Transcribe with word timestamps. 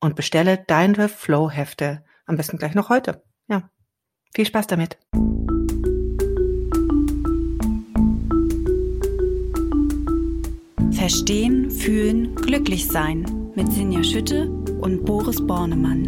und 0.00 0.16
bestelle 0.16 0.58
deine 0.66 1.08
Flow-Hefte 1.08 2.02
am 2.26 2.36
besten 2.36 2.56
gleich 2.56 2.74
noch 2.74 2.88
heute. 2.88 3.22
Ja, 3.48 3.70
viel 4.34 4.46
Spaß 4.46 4.66
damit. 4.66 4.98
Verstehen, 10.92 11.70
fühlen, 11.70 12.34
glücklich 12.34 12.86
sein 12.88 13.52
mit 13.54 13.72
Sinja 13.72 14.02
Schütte 14.02 14.48
und 14.80 15.04
Boris 15.04 15.44
Bornemann. 15.46 16.06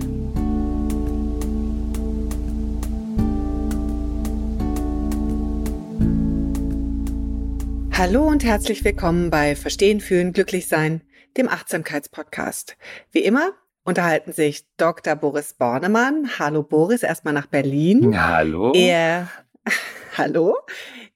Hallo 7.93 8.27
und 8.27 8.43
herzlich 8.43 8.85
willkommen 8.85 9.31
bei 9.31 9.55
Verstehen, 9.55 10.01
fühlen, 10.01 10.33
glücklich 10.33 10.67
sein, 10.67 11.03
dem 11.37 11.48
Achtsamkeitspodcast. 11.48 12.77
Wie 13.13 13.20
immer 13.20 13.53
unterhalten 13.85 14.33
sich 14.33 14.67
Dr. 14.77 15.17
Boris 15.17 15.55
Bornemann. 15.55 16.31
Hallo 16.39 16.63
Boris, 16.63 17.03
erstmal 17.03 17.35
nach 17.35 17.47
Berlin. 17.47 18.21
Hallo. 18.21 18.73
Er, 18.75 19.29
hallo. 20.17 20.57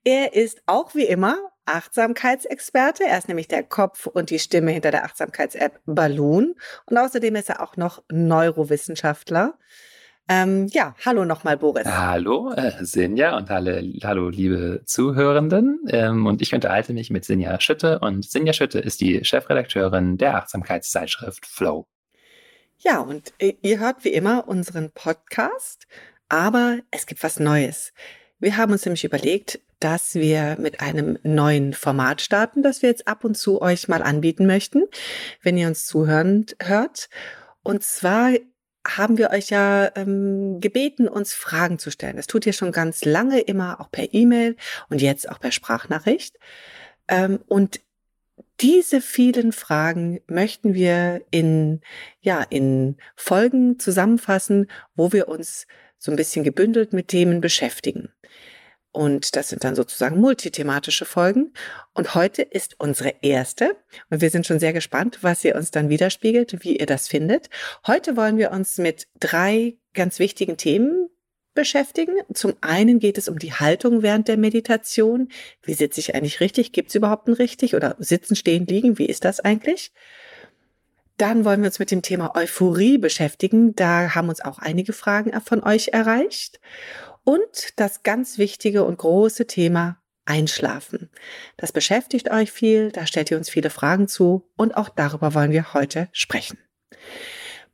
Er 0.04 0.34
ist 0.34 0.62
auch 0.66 0.94
wie 0.94 1.06
immer 1.06 1.36
Achtsamkeitsexperte. 1.64 3.04
Er 3.04 3.18
ist 3.18 3.28
nämlich 3.28 3.48
der 3.48 3.62
Kopf 3.62 4.06
und 4.06 4.30
die 4.30 4.38
Stimme 4.38 4.70
hinter 4.70 4.90
der 4.90 5.04
Achtsamkeits-App 5.04 5.80
Balloon. 5.84 6.54
Und 6.86 6.98
außerdem 6.98 7.34
ist 7.36 7.50
er 7.50 7.62
auch 7.62 7.76
noch 7.76 8.02
Neurowissenschaftler. 8.10 9.58
Ähm, 10.28 10.66
ja, 10.72 10.96
hallo 11.04 11.24
nochmal, 11.24 11.56
Boris. 11.56 11.86
Hallo, 11.86 12.52
äh, 12.52 12.72
Sinja 12.84 13.36
und 13.36 13.48
alle, 13.48 13.80
hallo, 14.02 14.28
liebe 14.28 14.82
Zuhörenden. 14.84 15.84
Ähm, 15.88 16.26
und 16.26 16.42
ich 16.42 16.52
unterhalte 16.52 16.92
mich 16.92 17.10
mit 17.10 17.24
Sinja 17.24 17.60
Schütte. 17.60 18.00
Und 18.00 18.28
Sinja 18.28 18.52
Schütte 18.52 18.80
ist 18.80 19.00
die 19.00 19.24
Chefredakteurin 19.24 20.16
der 20.18 20.36
Achtsamkeitszeitschrift 20.36 21.46
Flow. 21.46 21.86
Ja, 22.78 23.00
und 23.00 23.32
äh, 23.38 23.54
ihr 23.62 23.78
hört 23.78 24.04
wie 24.04 24.12
immer 24.12 24.48
unseren 24.48 24.90
Podcast, 24.90 25.86
aber 26.28 26.78
es 26.90 27.06
gibt 27.06 27.22
was 27.22 27.40
Neues. 27.40 27.92
Wir 28.38 28.58
haben 28.58 28.72
uns 28.72 28.84
nämlich 28.84 29.04
überlegt, 29.04 29.60
dass 29.80 30.14
wir 30.14 30.56
mit 30.58 30.80
einem 30.80 31.18
neuen 31.22 31.72
Format 31.72 32.20
starten, 32.20 32.62
das 32.62 32.82
wir 32.82 32.90
jetzt 32.90 33.08
ab 33.08 33.24
und 33.24 33.36
zu 33.36 33.62
euch 33.62 33.88
mal 33.88 34.02
anbieten 34.02 34.46
möchten, 34.46 34.84
wenn 35.42 35.56
ihr 35.56 35.68
uns 35.68 35.86
zuhören 35.86 36.46
hört. 36.62 37.08
Und 37.62 37.82
zwar 37.82 38.32
haben 38.86 39.16
wir 39.16 39.30
euch 39.30 39.48
ja 39.50 39.90
ähm, 39.96 40.60
gebeten, 40.60 41.08
uns 41.08 41.32
Fragen 41.32 41.78
zu 41.78 41.90
stellen. 41.90 42.16
Das 42.16 42.26
tut 42.26 42.46
ihr 42.46 42.52
schon 42.52 42.72
ganz 42.72 43.04
lange 43.04 43.40
immer, 43.40 43.80
auch 43.80 43.90
per 43.90 44.12
E-Mail 44.12 44.56
und 44.90 45.00
jetzt 45.00 45.30
auch 45.30 45.40
per 45.40 45.50
Sprachnachricht. 45.50 46.38
Ähm, 47.08 47.40
und 47.46 47.80
diese 48.60 49.00
vielen 49.00 49.52
Fragen 49.52 50.20
möchten 50.26 50.74
wir 50.74 51.22
in, 51.30 51.80
ja, 52.20 52.42
in 52.42 52.96
Folgen 53.14 53.78
zusammenfassen, 53.78 54.70
wo 54.94 55.12
wir 55.12 55.28
uns 55.28 55.66
so 55.98 56.10
ein 56.10 56.16
bisschen 56.16 56.44
gebündelt 56.44 56.92
mit 56.92 57.08
Themen 57.08 57.40
beschäftigen. 57.40 58.10
Und 58.92 59.36
das 59.36 59.50
sind 59.50 59.62
dann 59.62 59.74
sozusagen 59.74 60.18
multithematische 60.18 61.04
Folgen. 61.04 61.52
Und 61.92 62.14
heute 62.14 62.40
ist 62.40 62.76
unsere 62.78 63.14
erste. 63.20 63.76
Und 64.08 64.22
wir 64.22 64.30
sind 64.30 64.46
schon 64.46 64.58
sehr 64.58 64.72
gespannt, 64.72 65.18
was 65.20 65.44
ihr 65.44 65.54
uns 65.54 65.70
dann 65.70 65.90
widerspiegelt, 65.90 66.64
wie 66.64 66.78
ihr 66.78 66.86
das 66.86 67.06
findet. 67.06 67.50
Heute 67.86 68.16
wollen 68.16 68.38
wir 68.38 68.52
uns 68.52 68.78
mit 68.78 69.06
drei 69.20 69.76
ganz 69.92 70.18
wichtigen 70.18 70.56
Themen 70.56 71.10
beschäftigen. 71.56 72.14
Zum 72.32 72.54
einen 72.60 73.00
geht 73.00 73.18
es 73.18 73.28
um 73.28 73.40
die 73.40 73.52
Haltung 73.52 74.02
während 74.02 74.28
der 74.28 74.36
Meditation. 74.36 75.30
Wie 75.64 75.74
sitze 75.74 75.98
ich 75.98 76.14
eigentlich 76.14 76.38
richtig? 76.38 76.70
Gibt 76.70 76.90
es 76.90 76.94
überhaupt 76.94 77.26
ein 77.26 77.34
richtig? 77.34 77.74
Oder 77.74 77.96
sitzen, 77.98 78.36
stehen, 78.36 78.66
liegen? 78.66 78.98
Wie 78.98 79.06
ist 79.06 79.24
das 79.24 79.40
eigentlich? 79.40 79.90
Dann 81.16 81.44
wollen 81.44 81.62
wir 81.62 81.66
uns 81.66 81.80
mit 81.80 81.90
dem 81.90 82.02
Thema 82.02 82.36
Euphorie 82.36 82.98
beschäftigen. 82.98 83.74
Da 83.74 84.14
haben 84.14 84.28
uns 84.28 84.40
auch 84.40 84.60
einige 84.60 84.92
Fragen 84.92 85.32
von 85.40 85.64
euch 85.64 85.88
erreicht. 85.88 86.60
Und 87.24 87.72
das 87.74 88.04
ganz 88.04 88.38
wichtige 88.38 88.84
und 88.84 88.98
große 88.98 89.48
Thema 89.48 90.00
Einschlafen. 90.26 91.10
Das 91.56 91.72
beschäftigt 91.72 92.30
euch 92.30 92.52
viel, 92.52 92.90
da 92.90 93.06
stellt 93.06 93.30
ihr 93.30 93.36
uns 93.36 93.48
viele 93.48 93.70
Fragen 93.70 94.08
zu 94.08 94.48
und 94.56 94.76
auch 94.76 94.88
darüber 94.88 95.34
wollen 95.34 95.52
wir 95.52 95.72
heute 95.72 96.08
sprechen. 96.12 96.58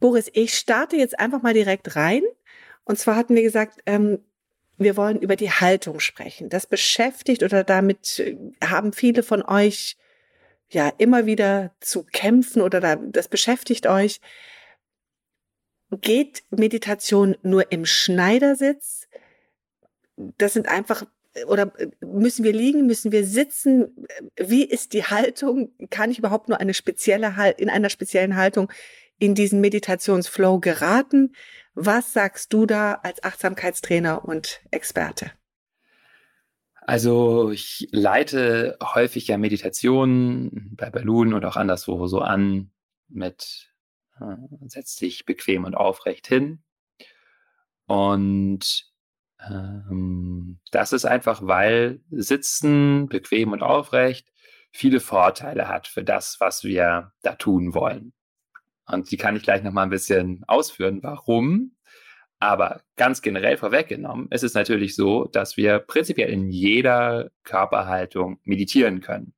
Boris, 0.01 0.31
ich 0.33 0.57
starte 0.57 0.97
jetzt 0.97 1.19
einfach 1.19 1.43
mal 1.43 1.55
direkt 1.55 1.97
rein 1.97 2.23
und 2.85 2.99
zwar 2.99 3.17
hatten 3.17 3.35
wir 3.35 3.43
gesagt, 3.43 3.81
ähm, 3.87 4.19
wir 4.79 4.97
wollen 4.97 5.21
über 5.21 5.37
die 5.37 5.51
Haltung 5.51 6.01
sprechen. 6.01 6.49
Das 6.49 6.67
beschäftigt 6.67 7.43
oder 7.43 7.65
damit 7.65 8.19
äh, 8.19 8.37
haben 8.65 8.93
viele 8.93 9.23
von 9.23 9.43
euch 9.43 9.97
ja 10.71 10.93
immer 10.99 11.27
wieder 11.27 11.75
zu 11.81 12.05
kämpfen 12.05 12.63
oder 12.63 12.81
da, 12.81 12.97
das 12.97 13.29
beschäftigt 13.29 13.87
euch. 13.87 14.21
Geht 15.91 16.43
Meditation 16.51 17.37
nur 17.43 17.71
im 17.71 17.85
Schneidersitz? 17.85 19.09
Das 20.17 20.55
sind 20.55 20.69
einfach 20.69 21.05
oder 21.47 21.73
äh, 21.79 21.89
müssen 22.01 22.45
wir 22.45 22.53
liegen, 22.53 22.87
müssen 22.87 23.13
wir 23.13 23.27
sitzen? 23.27 24.07
Wie 24.37 24.65
ist 24.65 24.93
die 24.93 25.05
Haltung? 25.05 25.73
Kann 25.91 26.11
ich 26.11 26.19
überhaupt 26.19 26.49
nur 26.49 26.61
eine 26.61 26.75
spezielle 26.75 27.35
in 27.59 27.71
einer 27.71 27.91
speziellen 27.91 28.37
Haltung 28.37 28.71
in 29.19 29.35
diesen 29.35 29.61
Meditationsflow 29.61 30.61
geraten? 30.61 31.35
Was 31.75 32.13
sagst 32.13 32.53
du 32.53 32.67
da 32.67 32.95
als 33.03 33.25
Achtsamkeitstrainer 33.25 34.25
und 34.25 34.61
Experte? 34.71 35.33
Also 36.85 37.51
ich 37.51 37.89
leite 37.93 38.77
häufig 38.83 39.29
ja 39.29 39.39
Meditationen 39.39 40.75
bei 40.77 40.91
Balloon 40.91 41.33
oder 41.33 41.49
auch 41.49 41.57
anderswo 41.57 42.07
so 42.09 42.21
an 42.21 42.73
mit 43.09 43.73
äh, 44.21 44.37
setz 44.67 44.97
dich 44.97 45.25
bequem 45.25 45.65
und 45.65 45.75
aufrecht 45.75 46.27
hin. 46.27 46.63
Und 47.87 48.93
ähm, 49.49 50.59
das 50.71 50.93
ist 50.93 51.05
einfach, 51.05 51.41
weil 51.43 52.01
Sitzen 52.11 53.09
bequem 53.09 53.53
und 53.53 53.63
aufrecht 53.63 54.33
viele 54.73 55.01
Vorteile 55.01 55.69
hat 55.69 55.87
für 55.87 56.03
das, 56.03 56.41
was 56.41 56.65
wir 56.65 57.13
da 57.23 57.35
tun 57.35 57.75
wollen. 57.75 58.13
Und 58.87 59.11
die 59.11 59.17
kann 59.17 59.37
ich 59.37 59.43
gleich 59.43 59.63
noch 59.63 59.73
mal 59.73 59.85
ein 59.85 59.91
bisschen 59.91 60.43
ausführen, 60.47 61.01
warum. 61.03 61.73
Aber 62.39 62.83
ganz 62.97 63.23
generell 63.23 63.57
vorweggenommen, 63.57 64.27
ist 64.31 64.43
es 64.43 64.55
natürlich 64.55 64.97
so, 64.97 65.27
dass 65.27 65.57
wir 65.57 65.79
prinzipiell 65.79 66.29
in 66.29 66.51
jeder 66.51 67.31
Körperhaltung 67.45 68.41
meditieren 68.43 69.01
können. 69.01 69.35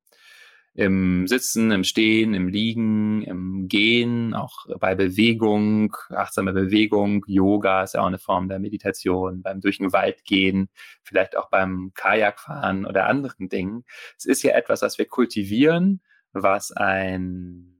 Im 0.73 1.27
Sitzen, 1.27 1.71
im 1.71 1.83
Stehen, 1.83 2.33
im 2.33 2.47
Liegen, 2.47 3.21
im 3.21 3.67
Gehen, 3.67 4.33
auch 4.33 4.65
bei 4.79 4.95
Bewegung, 4.95 5.95
achtsame 6.09 6.51
Bewegung, 6.51 7.23
Yoga 7.27 7.83
ist 7.83 7.93
ja 7.93 8.01
auch 8.01 8.07
eine 8.07 8.17
Form 8.17 8.49
der 8.49 8.59
Meditation, 8.59 9.43
beim 9.43 9.61
durch 9.61 9.77
den 9.77 9.93
Wald 9.93 10.25
gehen, 10.25 10.67
vielleicht 11.03 11.37
auch 11.37 11.49
beim 11.49 11.91
Kajakfahren 11.93 12.85
oder 12.85 13.05
anderen 13.05 13.49
Dingen. 13.49 13.85
Es 14.17 14.25
ist 14.25 14.43
ja 14.43 14.53
etwas, 14.55 14.81
was 14.81 14.97
wir 14.97 15.05
kultivieren, 15.05 16.01
was 16.33 16.71
ein 16.71 17.74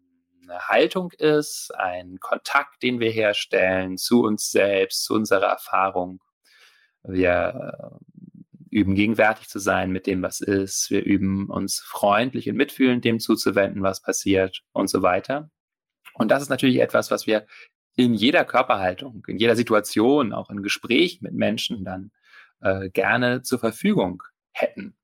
eine 0.48 0.68
Haltung 0.68 1.12
ist, 1.18 1.72
ein 1.76 2.20
Kontakt, 2.20 2.84
den 2.84 3.00
wir 3.00 3.12
herstellen 3.12 3.98
zu 3.98 4.24
uns 4.24 4.52
selbst, 4.52 5.04
zu 5.06 5.14
unserer 5.14 5.48
Erfahrung. 5.48 6.22
Wir 7.04 8.00
äh, 8.02 8.76
üben 8.76 8.96
gegenwärtig 8.96 9.48
zu 9.48 9.60
sein 9.60 9.92
mit 9.92 10.08
dem, 10.08 10.22
was 10.22 10.42
ist. 10.42 10.90
Wir 10.90 11.04
üben 11.04 11.50
uns 11.50 11.80
freundlich 11.80 12.50
und 12.50 12.56
mitfühlend 12.56 13.06
dem 13.06 13.20
zuzuwenden, 13.20 13.84
was 13.84 14.02
passiert 14.02 14.64
und 14.74 14.90
so 14.90 15.02
weiter. 15.02 15.50
Und 16.14 16.30
das 16.30 16.42
ist 16.42 16.50
natürlich 16.50 16.80
etwas, 16.80 17.12
was 17.12 17.28
wir 17.28 17.46
in 17.96 18.14
jeder 18.14 18.44
Körperhaltung, 18.46 19.24
in 19.28 19.38
jeder 19.38 19.56
Situation, 19.56 20.34
auch 20.34 20.50
in 20.50 20.62
Gespräch 20.62 21.22
mit 21.22 21.34
Menschen 21.34 21.86
dann 21.86 22.12
äh, 22.62 22.90
gerne 22.90 23.42
zur 23.42 23.60
Verfügung 23.60 24.24
hätten. 24.52 24.98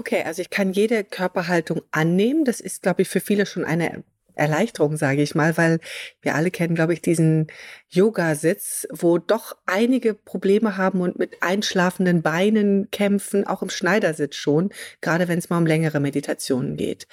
Okay, 0.00 0.22
also 0.24 0.40
ich 0.40 0.48
kann 0.48 0.72
jede 0.72 1.04
Körperhaltung 1.04 1.82
annehmen. 1.90 2.46
Das 2.46 2.60
ist, 2.62 2.80
glaube 2.80 3.02
ich, 3.02 3.08
für 3.10 3.20
viele 3.20 3.44
schon 3.44 3.66
eine 3.66 4.02
Erleichterung, 4.34 4.96
sage 4.96 5.20
ich 5.20 5.34
mal, 5.34 5.58
weil 5.58 5.78
wir 6.22 6.34
alle 6.36 6.50
kennen, 6.50 6.74
glaube 6.74 6.94
ich, 6.94 7.02
diesen 7.02 7.48
Yoga-Sitz, 7.90 8.88
wo 8.90 9.18
doch 9.18 9.58
einige 9.66 10.14
Probleme 10.14 10.78
haben 10.78 11.02
und 11.02 11.18
mit 11.18 11.42
einschlafenden 11.42 12.22
Beinen 12.22 12.90
kämpfen, 12.90 13.46
auch 13.46 13.60
im 13.60 13.68
Schneidersitz 13.68 14.36
schon, 14.36 14.70
gerade 15.02 15.28
wenn 15.28 15.38
es 15.38 15.50
mal 15.50 15.58
um 15.58 15.66
längere 15.66 16.00
Meditationen 16.00 16.78
geht. 16.78 17.06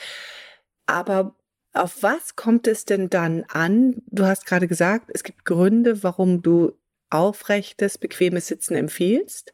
Aber 0.86 1.36
auf 1.74 2.01
was 2.04 2.38
kommt 2.38 2.68
es 2.68 2.86
denn 2.86 3.10
dann 3.10 3.44
an? 3.50 4.01
Du 4.06 4.24
hast 4.24 4.45
gerade 4.45 4.69
gesagt, 4.69 5.10
es 5.13 5.24
gibt 5.24 5.44
Gründe, 5.44 6.04
warum 6.04 6.42
du 6.42 6.72
aufrechtes, 7.10 7.98
bequemes 7.98 8.48
Sitzen 8.48 8.75
empfiehlst. 8.75 9.54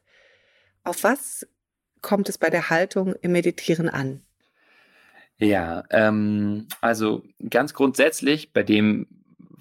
Auf 0.84 1.02
was 1.02 1.48
kommt 2.04 2.28
es 2.28 2.38
bei 2.38 2.50
der 2.50 2.70
Haltung 2.70 3.14
im 3.22 3.32
Meditieren 3.32 3.88
an? 3.88 4.20
Ja, 5.38 5.82
ähm, 5.90 6.68
also 6.80 7.24
ganz 7.50 7.74
grundsätzlich, 7.74 8.52
bei 8.52 8.62
dem 8.62 9.08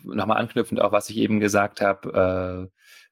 nochmal 0.04 0.38
anknüpfend 0.38 0.81
auch, 0.81 0.92
was 0.92 1.10
ich 1.10 1.18
eben 1.18 1.40
gesagt 1.40 1.81
habe, 1.81 2.69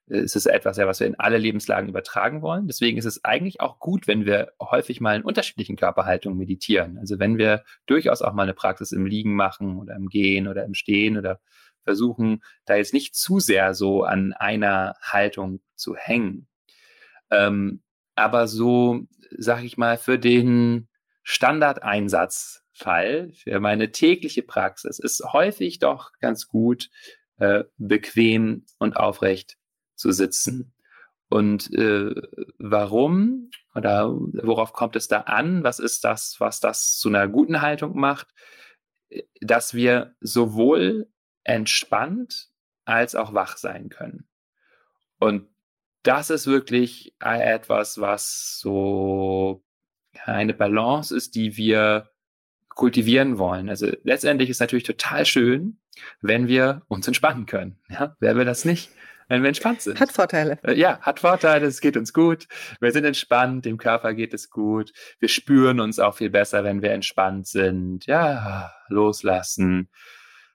äh, 0.09 0.13
ist 0.13 0.35
es 0.35 0.45
etwas, 0.45 0.77
ja, 0.77 0.87
was 0.87 0.99
wir 0.99 1.07
in 1.07 1.19
alle 1.19 1.37
Lebenslagen 1.37 1.89
übertragen 1.89 2.41
wollen. 2.41 2.67
Deswegen 2.67 2.97
ist 2.97 3.05
es 3.05 3.23
eigentlich 3.23 3.61
auch 3.61 3.79
gut, 3.79 4.07
wenn 4.07 4.25
wir 4.25 4.51
häufig 4.59 4.99
mal 4.99 5.15
in 5.15 5.23
unterschiedlichen 5.23 5.77
Körperhaltungen 5.77 6.37
meditieren. 6.37 6.97
Also 6.97 7.17
wenn 7.17 7.37
wir 7.37 7.63
durchaus 7.85 8.21
auch 8.21 8.33
mal 8.33 8.43
eine 8.43 8.53
Praxis 8.53 8.91
im 8.91 9.05
Liegen 9.05 9.33
machen 9.33 9.79
oder 9.79 9.95
im 9.95 10.09
Gehen 10.09 10.49
oder 10.49 10.65
im 10.65 10.73
Stehen 10.73 11.17
oder 11.17 11.39
versuchen, 11.83 12.43
da 12.65 12.75
jetzt 12.75 12.93
nicht 12.93 13.15
zu 13.15 13.39
sehr 13.39 13.73
so 13.73 14.03
an 14.03 14.33
einer 14.33 14.95
Haltung 15.01 15.61
zu 15.75 15.95
hängen. 15.95 16.47
Ähm, 17.31 17.81
aber 18.15 18.47
so, 18.47 19.07
sag 19.37 19.63
ich 19.63 19.77
mal, 19.77 19.97
für 19.97 20.19
den 20.19 20.87
Standardeinsatzfall, 21.23 23.31
für 23.33 23.59
meine 23.59 23.91
tägliche 23.91 24.43
Praxis 24.43 24.99
ist 24.99 25.23
häufig 25.33 25.79
doch 25.79 26.11
ganz 26.19 26.47
gut, 26.47 26.89
äh, 27.37 27.63
bequem 27.77 28.65
und 28.77 28.97
aufrecht 28.97 29.57
zu 29.95 30.11
sitzen. 30.11 30.73
Und 31.29 31.73
äh, 31.73 32.13
warum 32.57 33.49
oder 33.73 34.11
worauf 34.11 34.73
kommt 34.73 34.95
es 34.95 35.07
da 35.07 35.21
an? 35.21 35.63
Was 35.63 35.79
ist 35.79 36.03
das, 36.03 36.35
was 36.39 36.59
das 36.59 36.97
zu 36.97 37.09
einer 37.09 37.27
guten 37.27 37.61
Haltung 37.61 37.97
macht? 37.97 38.27
Dass 39.39 39.73
wir 39.73 40.15
sowohl 40.19 41.07
entspannt 41.43 42.49
als 42.85 43.15
auch 43.15 43.33
wach 43.33 43.57
sein 43.57 43.89
können. 43.89 44.27
Und 45.19 45.47
das 46.03 46.29
ist 46.29 46.47
wirklich 46.47 47.15
etwas, 47.19 47.99
was 47.99 48.59
so 48.59 49.63
eine 50.25 50.53
Balance 50.53 51.15
ist, 51.15 51.35
die 51.35 51.57
wir 51.57 52.09
kultivieren 52.69 53.37
wollen. 53.37 53.69
Also 53.69 53.91
letztendlich 54.03 54.49
ist 54.49 54.59
natürlich 54.59 54.83
total 54.83 55.25
schön, 55.25 55.77
wenn 56.21 56.47
wir 56.47 56.83
uns 56.87 57.07
entspannen 57.07 57.45
können. 57.45 57.79
Ja, 57.89 58.15
wer 58.19 58.35
will 58.35 58.45
das 58.45 58.65
nicht? 58.65 58.89
Wenn 59.27 59.43
wir 59.43 59.47
entspannt 59.47 59.81
sind. 59.81 59.99
Hat 59.99 60.11
Vorteile. 60.11 60.59
Äh, 60.63 60.73
ja, 60.73 60.99
hat 60.99 61.21
Vorteile, 61.21 61.65
es 61.65 61.79
geht 61.79 61.95
uns 61.95 62.11
gut. 62.11 62.47
Wir 62.81 62.91
sind 62.91 63.05
entspannt, 63.05 63.63
dem 63.63 63.77
Körper 63.77 64.13
geht 64.13 64.33
es 64.33 64.49
gut. 64.49 64.91
Wir 65.19 65.29
spüren 65.29 65.79
uns 65.79 65.99
auch 65.99 66.15
viel 66.15 66.29
besser, 66.29 66.65
wenn 66.65 66.81
wir 66.81 66.91
entspannt 66.91 67.47
sind. 67.47 68.05
Ja, 68.07 68.73
loslassen, 68.89 69.89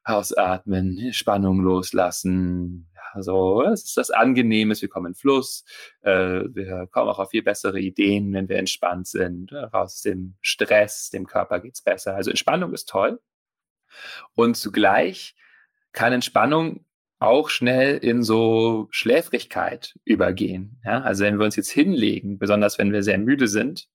ausatmen, 0.05 1.11
Spannung 1.15 1.61
loslassen, 1.61 2.91
also 3.17 3.63
es 3.63 3.85
ist 3.85 3.97
das 3.97 4.11
Angenehmes, 4.11 4.83
wir 4.83 4.89
kommen 4.89 5.07
in 5.07 5.15
Fluss, 5.15 5.65
äh, 6.03 6.43
wir 6.53 6.87
kommen 6.91 7.09
auch 7.09 7.19
auf 7.19 7.31
viel 7.31 7.43
bessere 7.43 7.81
Ideen, 7.81 8.33
wenn 8.35 8.49
wir 8.49 8.59
entspannt 8.59 9.09
sind, 9.09 9.53
raus 9.53 9.73
aus 9.73 10.03
dem 10.03 10.37
Stress, 10.41 11.11
dem 11.11 11.27
Körper 11.27 11.61
geht's 11.61 11.81
besser. 11.81 12.15
Also 12.15 12.31
Entspannung 12.31 12.75
ist 12.75 12.89
toll. 12.89 13.21
Und 14.35 14.57
zugleich 14.57 15.35
kann 15.93 16.13
Entspannung 16.13 16.85
auch 17.19 17.49
schnell 17.49 17.97
in 17.97 18.23
so 18.23 18.89
Schläfrigkeit 18.91 19.99
übergehen. 20.05 20.79
Ja? 20.85 21.01
Also 21.01 21.25
wenn 21.25 21.39
wir 21.39 21.47
uns 21.47 21.57
jetzt 21.57 21.71
hinlegen, 21.71 22.39
besonders 22.39 22.79
wenn 22.79 22.93
wir 22.93 23.03
sehr 23.03 23.19
müde 23.19 23.49
sind, 23.49 23.89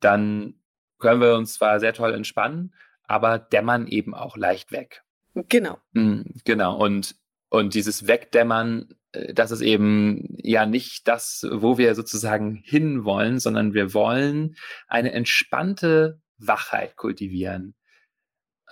dann 0.00 0.54
können 0.98 1.20
wir 1.20 1.36
uns 1.36 1.54
zwar 1.54 1.78
sehr 1.78 1.92
toll 1.92 2.12
entspannen, 2.12 2.74
aber 3.04 3.38
dämmern 3.38 3.86
eben 3.86 4.14
auch 4.14 4.36
leicht 4.36 4.72
weg. 4.72 5.04
Genau. 5.48 5.78
Mm, 5.92 6.22
genau. 6.44 6.76
Und 6.76 7.14
und 7.50 7.74
dieses 7.74 8.06
Wegdämmern, 8.06 8.88
äh, 9.12 9.32
das 9.34 9.50
ist 9.50 9.60
eben 9.60 10.36
ja 10.38 10.66
nicht 10.66 11.08
das, 11.08 11.46
wo 11.50 11.78
wir 11.78 11.94
sozusagen 11.94 12.56
hinwollen, 12.64 13.38
sondern 13.38 13.74
wir 13.74 13.94
wollen 13.94 14.56
eine 14.86 15.12
entspannte 15.12 16.20
Wachheit 16.38 16.96
kultivieren. 16.96 17.74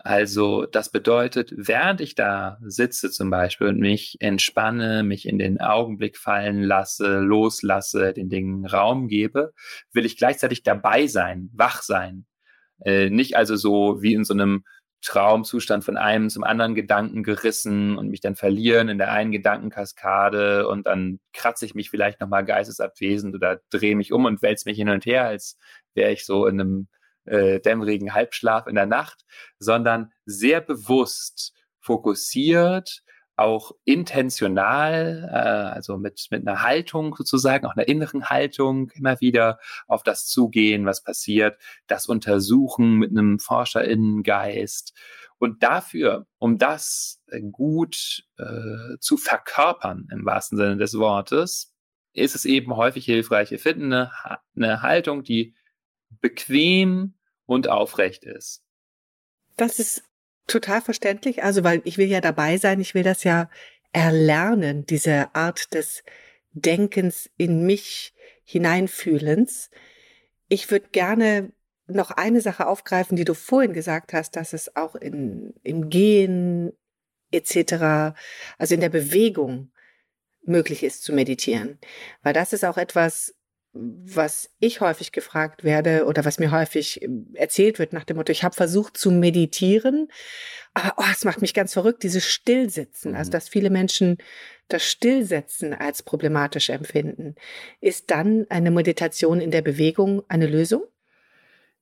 Also 0.04 0.66
das 0.66 0.90
bedeutet, 0.90 1.52
während 1.56 2.00
ich 2.00 2.14
da 2.14 2.58
sitze 2.62 3.10
zum 3.10 3.30
Beispiel 3.30 3.66
und 3.68 3.80
mich 3.80 4.16
entspanne, 4.20 5.02
mich 5.02 5.26
in 5.26 5.38
den 5.38 5.60
Augenblick 5.60 6.16
fallen 6.18 6.62
lasse, 6.62 7.18
loslasse, 7.18 8.12
den 8.12 8.28
Dingen 8.28 8.66
Raum 8.66 9.08
gebe, 9.08 9.52
will 9.92 10.04
ich 10.04 10.16
gleichzeitig 10.16 10.62
dabei 10.62 11.06
sein, 11.06 11.50
wach 11.54 11.82
sein. 11.82 12.26
Äh, 12.84 13.10
nicht 13.10 13.36
also 13.36 13.56
so 13.56 14.02
wie 14.02 14.12
in 14.12 14.24
so 14.24 14.34
einem 14.34 14.64
Traumzustand 15.06 15.84
von 15.84 15.96
einem 15.96 16.30
zum 16.30 16.42
anderen 16.42 16.74
Gedanken 16.74 17.22
gerissen 17.22 17.96
und 17.96 18.08
mich 18.08 18.20
dann 18.20 18.34
verlieren 18.34 18.88
in 18.88 18.98
der 18.98 19.12
einen 19.12 19.30
Gedankenkaskade 19.30 20.66
und 20.66 20.86
dann 20.86 21.20
kratze 21.32 21.64
ich 21.64 21.76
mich 21.76 21.90
vielleicht 21.90 22.20
nochmal 22.20 22.44
geistesabwesend 22.44 23.34
oder 23.36 23.60
drehe 23.70 23.94
mich 23.94 24.12
um 24.12 24.24
und 24.24 24.42
wälze 24.42 24.68
mich 24.68 24.76
hin 24.76 24.88
und 24.88 25.06
her, 25.06 25.24
als 25.24 25.58
wäre 25.94 26.10
ich 26.10 26.26
so 26.26 26.46
in 26.46 26.60
einem 26.60 26.88
äh, 27.24 27.60
dämmerigen 27.60 28.14
Halbschlaf 28.14 28.66
in 28.66 28.74
der 28.74 28.86
Nacht, 28.86 29.24
sondern 29.60 30.12
sehr 30.24 30.60
bewusst 30.60 31.54
fokussiert 31.78 33.02
auch 33.36 33.72
intentional, 33.84 35.28
äh, 35.30 35.74
also 35.74 35.98
mit, 35.98 36.26
mit 36.30 36.46
einer 36.46 36.62
Haltung 36.62 37.14
sozusagen, 37.14 37.66
auch 37.66 37.76
einer 37.76 37.88
inneren 37.88 38.28
Haltung, 38.30 38.90
immer 38.94 39.20
wieder 39.20 39.58
auf 39.86 40.02
das 40.02 40.26
zugehen, 40.26 40.86
was 40.86 41.02
passiert, 41.02 41.58
das 41.86 42.06
untersuchen 42.06 42.94
mit 42.94 43.10
einem 43.10 43.38
Forscherinnengeist. 43.38 44.94
Und 45.38 45.62
dafür, 45.62 46.26
um 46.38 46.56
das 46.56 47.22
äh, 47.26 47.42
gut 47.42 48.24
äh, 48.38 48.96
zu 49.00 49.18
verkörpern, 49.18 50.08
im 50.10 50.24
wahrsten 50.24 50.56
Sinne 50.56 50.78
des 50.78 50.98
Wortes, 50.98 51.74
ist 52.14 52.34
es 52.34 52.46
eben 52.46 52.74
häufig 52.74 53.04
hilfreich. 53.04 53.50
Wir 53.50 53.58
finden 53.58 53.92
eine, 53.92 54.10
eine 54.56 54.80
Haltung, 54.80 55.22
die 55.22 55.54
bequem 56.22 57.14
und 57.44 57.68
aufrecht 57.68 58.24
ist. 58.24 58.64
Das 59.56 59.78
ist 59.78 60.04
total 60.46 60.80
verständlich. 60.80 61.42
Also, 61.42 61.64
weil 61.64 61.82
ich 61.84 61.98
will 61.98 62.08
ja 62.08 62.20
dabei 62.20 62.56
sein, 62.58 62.80
ich 62.80 62.94
will 62.94 63.02
das 63.02 63.24
ja 63.24 63.48
erlernen, 63.92 64.86
diese 64.86 65.34
Art 65.34 65.72
des 65.74 66.02
Denkens 66.52 67.30
in 67.36 67.64
mich 67.64 68.14
hineinfühlens. 68.44 69.70
Ich 70.48 70.70
würde 70.70 70.88
gerne 70.92 71.52
noch 71.86 72.10
eine 72.10 72.40
Sache 72.40 72.66
aufgreifen, 72.66 73.16
die 73.16 73.24
du 73.24 73.34
vorhin 73.34 73.72
gesagt 73.72 74.12
hast, 74.12 74.36
dass 74.36 74.52
es 74.52 74.74
auch 74.76 74.94
in, 74.96 75.54
im 75.62 75.88
Gehen 75.88 76.72
etc., 77.30 78.16
also 78.58 78.74
in 78.74 78.80
der 78.80 78.88
Bewegung 78.88 79.70
möglich 80.42 80.82
ist 80.82 81.02
zu 81.02 81.12
meditieren. 81.12 81.78
Weil 82.22 82.32
das 82.32 82.52
ist 82.52 82.64
auch 82.64 82.76
etwas, 82.76 83.35
was 83.78 84.50
ich 84.58 84.80
häufig 84.80 85.12
gefragt 85.12 85.64
werde 85.64 86.06
oder 86.06 86.24
was 86.24 86.38
mir 86.38 86.50
häufig 86.50 87.02
ähm, 87.02 87.28
erzählt 87.34 87.78
wird 87.78 87.92
nach 87.92 88.04
dem 88.04 88.16
Motto, 88.16 88.32
ich 88.32 88.44
habe 88.44 88.54
versucht 88.54 88.96
zu 88.96 89.10
meditieren, 89.10 90.08
aber 90.74 90.94
oh, 90.98 91.04
es 91.12 91.24
macht 91.24 91.40
mich 91.40 91.54
ganz 91.54 91.72
verrückt, 91.72 92.02
dieses 92.02 92.26
Stillsitzen, 92.26 93.14
also 93.14 93.30
mhm. 93.30 93.32
dass 93.32 93.48
viele 93.48 93.70
Menschen 93.70 94.18
das 94.68 94.84
Stillsetzen 94.84 95.74
als 95.74 96.02
problematisch 96.02 96.70
empfinden. 96.70 97.34
Ist 97.80 98.10
dann 98.10 98.46
eine 98.48 98.70
Meditation 98.70 99.40
in 99.40 99.50
der 99.50 99.62
Bewegung 99.62 100.22
eine 100.28 100.46
Lösung? 100.46 100.84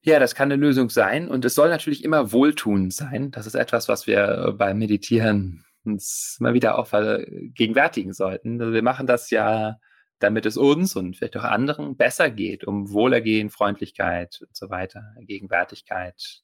Ja, 0.03 0.19
das 0.19 0.35
kann 0.35 0.53
eine 0.53 0.61
Lösung 0.61 0.91
sein 0.91 1.29
und 1.29 1.45
es 1.47 1.55
soll 1.55 1.71
natürlich 1.71 2.05
immer 2.05 2.31
wohltuend 2.31 2.93
sein. 2.93 3.31
Das 3.31 3.47
ist 3.47 3.55
etwas, 3.55 3.89
was 3.89 4.07
wir 4.07 4.55
beim 4.59 4.79
Meditieren 4.79 5.65
uns 5.85 6.37
mal 6.41 6.55
wieder 6.55 6.79
auch 6.79 6.87
vergegenwärtigen 6.87 8.13
sollten. 8.13 8.61
Also 8.61 8.73
wir 8.73 8.83
machen 8.83 9.07
das 9.07 9.31
ja 9.31 9.79
damit 10.19 10.47
es 10.47 10.57
uns 10.57 10.97
und 10.97 11.17
vielleicht 11.17 11.37
auch 11.37 11.45
anderen 11.45 11.97
besser 11.97 12.31
geht, 12.31 12.65
um 12.65 12.93
Wohlergehen, 12.93 13.51
Freundlichkeit 13.51 14.41
und 14.41 14.57
so 14.57 14.71
weiter, 14.71 15.15
Gegenwärtigkeit, 15.21 16.43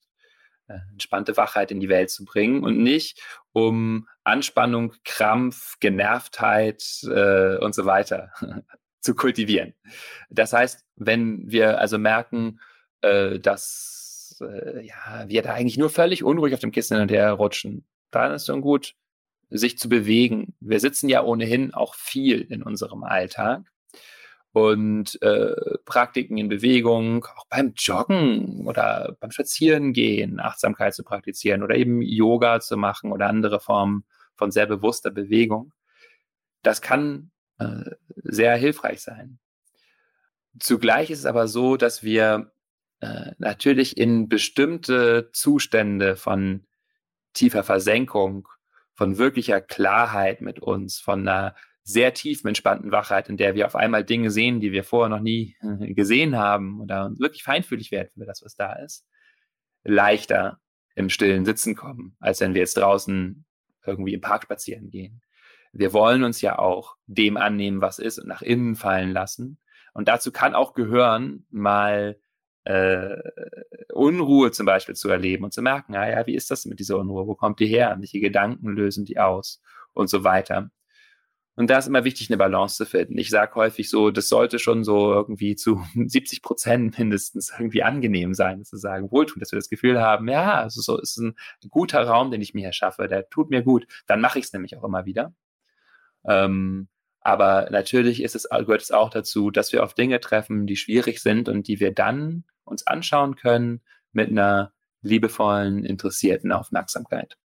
äh, 0.68 0.78
entspannte 0.92 1.36
Wachheit 1.36 1.70
in 1.70 1.80
die 1.80 1.88
Welt 1.88 2.10
zu 2.10 2.24
bringen 2.24 2.62
und 2.64 2.78
nicht 2.78 3.22
um 3.52 4.08
Anspannung, 4.24 4.94
Krampf, 5.04 5.78
Genervtheit 5.80 6.82
äh, 7.04 7.56
und 7.56 7.74
so 7.74 7.84
weiter 7.86 8.32
zu 9.00 9.14
kultivieren. 9.14 9.74
Das 10.28 10.52
heißt, 10.52 10.84
wenn 10.96 11.50
wir 11.50 11.78
also 11.78 11.98
merken, 11.98 12.60
äh, 13.02 13.38
dass 13.40 14.38
äh, 14.40 14.86
ja, 14.86 15.24
wir 15.26 15.42
da 15.42 15.54
eigentlich 15.54 15.78
nur 15.78 15.90
völlig 15.90 16.22
unruhig 16.22 16.54
auf 16.54 16.60
dem 16.60 16.72
Kissen 16.72 16.94
hin 16.96 17.02
und 17.02 17.10
her 17.10 17.32
rutschen, 17.32 17.86
dann 18.10 18.32
ist 18.32 18.46
schon 18.46 18.60
gut, 18.60 18.94
sich 19.50 19.78
zu 19.78 19.88
bewegen. 19.88 20.54
Wir 20.61 20.80
sitzen 20.80 21.09
ja 21.09 21.23
ohnehin 21.23 21.75
auch 21.75 21.95
viel 21.95 22.40
in 22.42 22.62
unserem 22.62 23.04
Alltag. 23.04 23.62
und 24.52 25.21
äh, 25.23 25.54
Praktiken 25.85 26.37
in 26.37 26.49
Bewegung, 26.49 27.25
auch 27.37 27.47
beim 27.49 27.73
Joggen 27.76 28.66
oder 28.66 29.16
beim 29.21 29.30
Spazierengehen 29.30 30.40
Achtsamkeit 30.40 30.95
zu 30.95 31.04
praktizieren 31.04 31.62
oder 31.62 31.76
eben 31.76 32.02
Yoga 32.02 32.61
zu 32.61 32.76
machen 32.76 33.12
oder 33.12 33.28
andere 33.28 33.61
Formen 33.61 34.04
von 34.35 34.50
sehr 34.50 34.66
bewusster 34.66 35.11
Bewegung. 35.12 35.73
Das 36.62 36.83
kann 36.83 37.30
äh, 37.59 37.92
sehr 38.16 38.57
hilfreich 38.57 39.02
sein. 39.02 39.38
Zugleich 40.59 41.11
ist 41.11 41.21
es 41.21 41.26
aber 41.26 41.47
so, 41.47 41.76
dass 41.76 42.02
wir 42.02 42.52
äh, 43.00 43.33
natürlich 43.38 43.97
in 43.97 44.28
bestimmte 44.28 45.30
Zustände 45.33 46.16
von 46.16 46.66
tiefer 47.35 47.62
Versenkung, 47.62 48.49
von 49.00 49.16
wirklicher 49.16 49.62
Klarheit 49.62 50.42
mit 50.42 50.61
uns, 50.61 51.00
von 51.00 51.26
einer 51.26 51.54
sehr 51.83 52.12
tief 52.12 52.45
entspannten 52.45 52.92
Wachheit, 52.92 53.30
in 53.30 53.38
der 53.38 53.54
wir 53.54 53.64
auf 53.64 53.75
einmal 53.75 54.04
Dinge 54.04 54.30
sehen, 54.30 54.61
die 54.61 54.73
wir 54.73 54.85
vorher 54.85 55.09
noch 55.09 55.23
nie 55.23 55.57
äh, 55.62 55.95
gesehen 55.95 56.37
haben 56.37 56.83
oder 56.83 57.11
wirklich 57.16 57.42
feinfühlig 57.42 57.92
werden 57.92 58.11
für 58.12 58.26
das, 58.26 58.42
was 58.45 58.57
da 58.57 58.75
ist, 58.75 59.07
leichter 59.85 60.61
im 60.97 61.09
stillen 61.09 61.47
Sitzen 61.47 61.75
kommen, 61.76 62.14
als 62.21 62.40
wenn 62.40 62.52
wir 62.52 62.61
jetzt 62.61 62.76
draußen 62.76 63.47
irgendwie 63.87 64.12
im 64.12 64.21
Park 64.21 64.42
spazieren 64.42 64.90
gehen. 64.90 65.23
Wir 65.73 65.95
wollen 65.95 66.23
uns 66.23 66.42
ja 66.42 66.59
auch 66.59 66.97
dem 67.07 67.38
annehmen, 67.38 67.80
was 67.80 68.00
ist 68.00 68.19
und 68.19 68.28
nach 68.28 68.42
innen 68.42 68.76
fallen 68.76 69.12
lassen. 69.12 69.59
Und 69.95 70.09
dazu 70.09 70.30
kann 70.30 70.54
auch 70.54 70.75
gehören, 70.75 71.47
mal 71.49 72.21
äh, 72.70 73.16
Unruhe 73.92 74.50
zum 74.52 74.66
Beispiel 74.66 74.94
zu 74.94 75.08
erleben 75.08 75.44
und 75.44 75.52
zu 75.52 75.62
merken, 75.62 75.94
ah 75.96 76.26
wie 76.26 76.34
ist 76.34 76.50
das 76.50 76.64
mit 76.66 76.78
dieser 76.78 76.98
Unruhe? 76.98 77.26
Wo 77.26 77.34
kommt 77.34 77.60
die 77.60 77.66
her? 77.66 77.96
Welche 77.98 78.20
Gedanken 78.20 78.68
lösen 78.68 79.04
die 79.04 79.18
aus? 79.18 79.60
Und 79.92 80.08
so 80.08 80.22
weiter. 80.22 80.70
Und 81.56 81.68
da 81.68 81.78
ist 81.78 81.88
immer 81.88 82.04
wichtig, 82.04 82.30
eine 82.30 82.38
Balance 82.38 82.76
zu 82.76 82.86
finden. 82.86 83.18
Ich 83.18 83.28
sage 83.28 83.54
häufig 83.56 83.90
so, 83.90 84.10
das 84.10 84.28
sollte 84.28 84.58
schon 84.58 84.84
so 84.84 85.12
irgendwie 85.12 85.56
zu 85.56 85.82
70 85.94 86.42
Prozent 86.42 86.98
mindestens 86.98 87.52
irgendwie 87.52 87.82
angenehm 87.82 88.34
sein, 88.34 88.64
zu 88.64 88.76
sagen, 88.76 89.10
wohltun, 89.10 89.40
dass 89.40 89.52
wir 89.52 89.58
das 89.58 89.68
Gefühl 89.68 90.00
haben, 90.00 90.28
ja, 90.28 90.54
also 90.54 90.80
so 90.80 90.98
ist 90.98 91.18
ein 91.18 91.34
guter 91.68 92.02
Raum, 92.04 92.30
den 92.30 92.40
ich 92.40 92.54
mir 92.54 92.60
hier 92.60 92.72
schaffe, 92.72 93.08
der 93.08 93.28
tut 93.28 93.50
mir 93.50 93.62
gut. 93.62 93.86
Dann 94.06 94.20
mache 94.20 94.38
ich 94.38 94.46
es 94.46 94.52
nämlich 94.52 94.76
auch 94.76 94.84
immer 94.84 95.04
wieder. 95.04 95.34
Ähm, 96.24 96.88
aber 97.20 97.68
natürlich 97.70 98.22
ist 98.22 98.34
es, 98.34 98.48
gehört 98.48 98.82
es 98.82 98.90
auch 98.90 99.10
dazu, 99.10 99.50
dass 99.50 99.72
wir 99.72 99.84
auf 99.84 99.94
Dinge 99.94 100.20
treffen, 100.20 100.66
die 100.66 100.76
schwierig 100.76 101.20
sind 101.20 101.48
und 101.48 101.68
die 101.68 101.80
wir 101.80 101.92
dann 101.92 102.44
uns 102.64 102.86
anschauen 102.86 103.36
können 103.36 103.82
mit 104.12 104.30
einer 104.30 104.72
liebevollen, 105.02 105.84
interessierten 105.84 106.52
Aufmerksamkeit. 106.52 107.36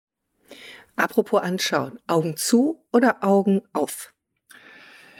Apropos 0.95 1.41
anschauen, 1.41 1.99
Augen 2.07 2.37
zu 2.37 2.85
oder 2.93 3.23
Augen 3.23 3.61
auf? 3.73 4.13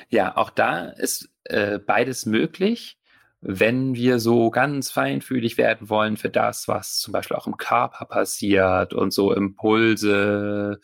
Ja, 0.09 0.38
auch 0.38 0.50
da 0.50 0.89
ist 0.89 1.29
äh, 1.43 1.79
beides 1.79 2.25
möglich. 2.25 2.97
Wenn 3.41 3.93
wir 3.93 4.19
so 4.19 4.50
ganz 4.50 4.89
feinfühlig 4.89 5.57
werden 5.57 5.89
wollen 5.89 6.17
für 6.17 6.29
das, 6.29 6.67
was 6.67 6.97
zum 7.00 7.12
Beispiel 7.12 7.38
auch 7.38 7.47
im 7.47 7.57
Körper 7.57 8.05
passiert 8.05 8.93
und 8.93 9.12
so 9.12 9.33
Impulse, 9.33 10.79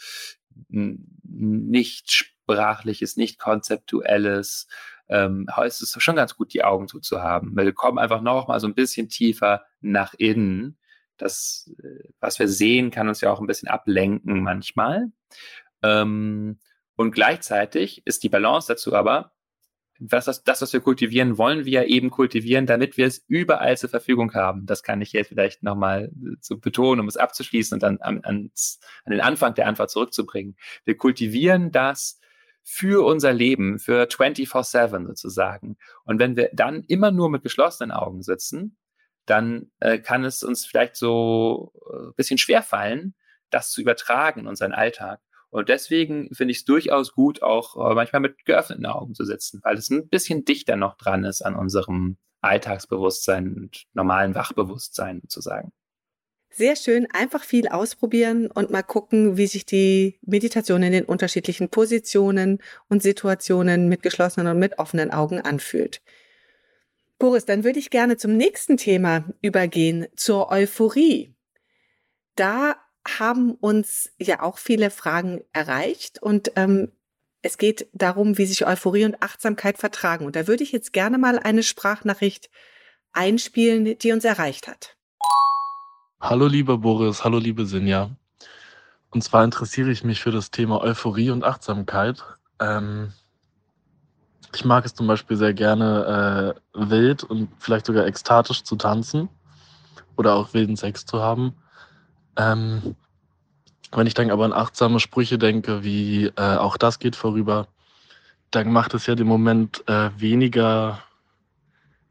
nicht 0.67 2.30
sprachliches, 2.53 3.17
nicht 3.17 3.39
konzeptuelles, 3.39 4.67
ähm, 5.09 5.47
ist 5.65 5.81
es 5.81 5.95
schon 6.01 6.15
ganz 6.15 6.35
gut, 6.35 6.53
die 6.53 6.63
Augen 6.63 6.87
zuzuhaben. 6.87 7.55
Wir 7.55 7.73
kommen 7.73 7.99
einfach 7.99 8.21
noch 8.21 8.47
mal 8.47 8.59
so 8.59 8.67
ein 8.67 8.75
bisschen 8.75 9.09
tiefer 9.09 9.65
nach 9.81 10.13
innen 10.13 10.77
das, 11.21 11.71
äh, 11.81 12.09
was 12.19 12.39
wir 12.39 12.47
sehen, 12.47 12.91
kann 12.91 13.07
uns 13.07 13.21
ja 13.21 13.31
auch 13.31 13.39
ein 13.39 13.47
bisschen 13.47 13.69
ablenken 13.69 14.41
manchmal. 14.41 15.11
Ähm, 15.83 16.59
und 16.95 17.11
gleichzeitig 17.11 18.01
ist 18.05 18.23
die 18.23 18.29
Balance 18.29 18.67
dazu 18.67 18.93
aber, 18.93 19.31
was 20.03 20.25
das, 20.25 20.43
das, 20.43 20.63
was 20.63 20.73
wir 20.73 20.79
kultivieren, 20.79 21.37
wollen 21.37 21.63
wir 21.65 21.87
eben 21.87 22.09
kultivieren, 22.09 22.65
damit 22.65 22.97
wir 22.97 23.05
es 23.05 23.23
überall 23.27 23.77
zur 23.77 23.89
Verfügung 23.89 24.33
haben. 24.33 24.65
Das 24.65 24.81
kann 24.81 24.99
ich 24.99 25.13
jetzt 25.13 25.27
vielleicht 25.27 25.61
nochmal 25.61 26.11
zu 26.39 26.59
betonen, 26.59 27.01
um 27.01 27.07
es 27.07 27.17
abzuschließen 27.17 27.75
und 27.75 27.83
dann 27.83 28.01
an, 28.01 28.23
ans, 28.23 28.79
an 29.05 29.11
den 29.11 29.21
Anfang 29.21 29.53
der 29.53 29.67
Antwort 29.67 29.91
zurückzubringen. 29.91 30.57
Wir 30.85 30.97
kultivieren 30.97 31.71
das 31.71 32.19
für 32.63 33.05
unser 33.05 33.33
Leben, 33.33 33.79
für 33.79 34.03
24-7 34.03 35.07
sozusagen. 35.07 35.77
Und 36.05 36.19
wenn 36.19 36.35
wir 36.35 36.49
dann 36.53 36.83
immer 36.87 37.11
nur 37.11 37.29
mit 37.29 37.43
geschlossenen 37.43 37.91
Augen 37.91 38.21
sitzen, 38.21 38.77
dann 39.25 39.71
äh, 39.79 39.99
kann 39.99 40.23
es 40.23 40.43
uns 40.43 40.65
vielleicht 40.65 40.95
so 40.95 41.73
ein 41.91 42.09
äh, 42.09 42.13
bisschen 42.15 42.37
schwer 42.37 42.63
fallen, 42.63 43.15
das 43.49 43.71
zu 43.71 43.81
übertragen 43.81 44.41
in 44.41 44.47
unseren 44.47 44.73
Alltag. 44.73 45.19
Und 45.49 45.69
deswegen 45.69 46.33
finde 46.33 46.51
ich 46.51 46.59
es 46.59 46.65
durchaus 46.65 47.11
gut, 47.11 47.43
auch 47.43 47.75
äh, 47.75 47.93
manchmal 47.93 48.21
mit 48.21 48.45
geöffneten 48.45 48.85
Augen 48.85 49.13
zu 49.13 49.25
sitzen, 49.25 49.59
weil 49.63 49.77
es 49.77 49.89
ein 49.89 50.07
bisschen 50.07 50.45
dichter 50.45 50.77
noch 50.77 50.95
dran 50.95 51.25
ist 51.25 51.41
an 51.41 51.55
unserem 51.55 52.17
Alltagsbewusstsein 52.41 53.55
und 53.55 53.85
normalen 53.93 54.33
Wachbewusstsein 54.33 55.19
sozusagen. 55.21 55.71
Sehr 56.53 56.75
schön, 56.75 57.07
einfach 57.11 57.45
viel 57.45 57.69
ausprobieren 57.69 58.47
und 58.47 58.71
mal 58.71 58.81
gucken, 58.81 59.37
wie 59.37 59.47
sich 59.47 59.65
die 59.65 60.19
Meditation 60.21 60.83
in 60.83 60.91
den 60.91 61.05
unterschiedlichen 61.05 61.69
Positionen 61.69 62.59
und 62.89 63.01
Situationen 63.01 63.87
mit 63.87 64.03
geschlossenen 64.03 64.51
und 64.51 64.59
mit 64.59 64.77
offenen 64.77 65.11
Augen 65.11 65.39
anfühlt. 65.39 66.01
Boris, 67.19 67.45
dann 67.45 67.63
würde 67.63 67.79
ich 67.79 67.89
gerne 67.89 68.17
zum 68.17 68.35
nächsten 68.35 68.75
Thema 68.75 69.25
übergehen, 69.41 70.07
zur 70.15 70.51
Euphorie. 70.51 71.33
Da 72.35 72.75
haben 73.07 73.53
uns 73.53 74.11
ja 74.17 74.41
auch 74.41 74.57
viele 74.57 74.89
Fragen 74.89 75.41
erreicht 75.53 76.21
und 76.21 76.51
ähm, 76.57 76.91
es 77.41 77.57
geht 77.57 77.87
darum, 77.93 78.37
wie 78.37 78.45
sich 78.45 78.67
Euphorie 78.67 79.05
und 79.05 79.23
Achtsamkeit 79.23 79.77
vertragen. 79.77 80.25
Und 80.25 80.35
da 80.35 80.47
würde 80.47 80.63
ich 80.63 80.71
jetzt 80.71 80.93
gerne 80.93 81.17
mal 81.17 81.39
eine 81.39 81.63
Sprachnachricht 81.63 82.49
einspielen, 83.13 83.97
die 83.97 84.11
uns 84.11 84.25
erreicht 84.25 84.67
hat. 84.67 84.97
Hallo 86.23 86.45
lieber 86.45 86.77
Boris, 86.77 87.23
hallo 87.23 87.39
liebe 87.39 87.65
Sinja. 87.65 88.11
Und 89.09 89.23
zwar 89.23 89.43
interessiere 89.43 89.89
ich 89.89 90.03
mich 90.03 90.21
für 90.21 90.29
das 90.29 90.51
Thema 90.51 90.79
Euphorie 90.79 91.31
und 91.31 91.43
Achtsamkeit. 91.43 92.23
Ähm, 92.59 93.11
ich 94.53 94.63
mag 94.63 94.85
es 94.85 94.93
zum 94.93 95.07
Beispiel 95.07 95.35
sehr 95.35 95.55
gerne, 95.55 96.55
äh, 96.75 96.89
wild 96.89 97.23
und 97.23 97.49
vielleicht 97.57 97.87
sogar 97.87 98.05
ekstatisch 98.05 98.61
zu 98.61 98.75
tanzen 98.75 99.29
oder 100.15 100.35
auch 100.35 100.53
wilden 100.53 100.75
Sex 100.75 101.07
zu 101.07 101.23
haben. 101.23 101.55
Ähm, 102.37 102.95
wenn 103.91 104.05
ich 104.05 104.13
dann 104.13 104.29
aber 104.29 104.45
an 104.45 104.53
achtsame 104.53 104.99
Sprüche 104.99 105.39
denke, 105.39 105.83
wie 105.83 106.27
äh, 106.27 106.57
auch 106.57 106.77
das 106.77 106.99
geht 106.99 107.15
vorüber, 107.15 107.67
dann 108.51 108.71
macht 108.71 108.93
es 108.93 109.07
ja 109.07 109.15
den 109.15 109.27
Moment 109.27 109.83
äh, 109.87 110.11
weniger, 110.17 110.99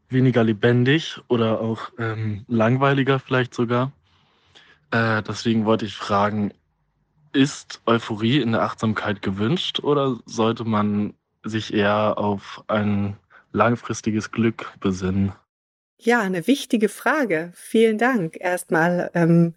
weniger 0.09 0.43
lebendig 0.43 1.21
oder 1.29 1.61
auch 1.61 1.91
ähm, 1.97 2.43
langweiliger 2.49 3.17
vielleicht 3.17 3.53
sogar. 3.53 3.93
Äh, 4.91 5.23
deswegen 5.23 5.65
wollte 5.65 5.85
ich 5.85 5.95
fragen, 5.95 6.53
ist 7.33 7.81
Euphorie 7.85 8.41
in 8.41 8.51
der 8.51 8.61
Achtsamkeit 8.61 9.21
gewünscht 9.21 9.79
oder 9.79 10.19
sollte 10.25 10.65
man 10.65 11.13
sich 11.43 11.73
eher 11.73 12.17
auf 12.17 12.63
ein 12.67 13.17
langfristiges 13.51 14.31
Glück 14.31 14.73
besinnen? 14.79 15.33
Ja, 15.97 16.21
eine 16.21 16.47
wichtige 16.47 16.89
Frage. 16.89 17.51
Vielen 17.53 17.97
Dank 17.97 18.37
erstmal. 18.39 19.11
Ähm, 19.13 19.53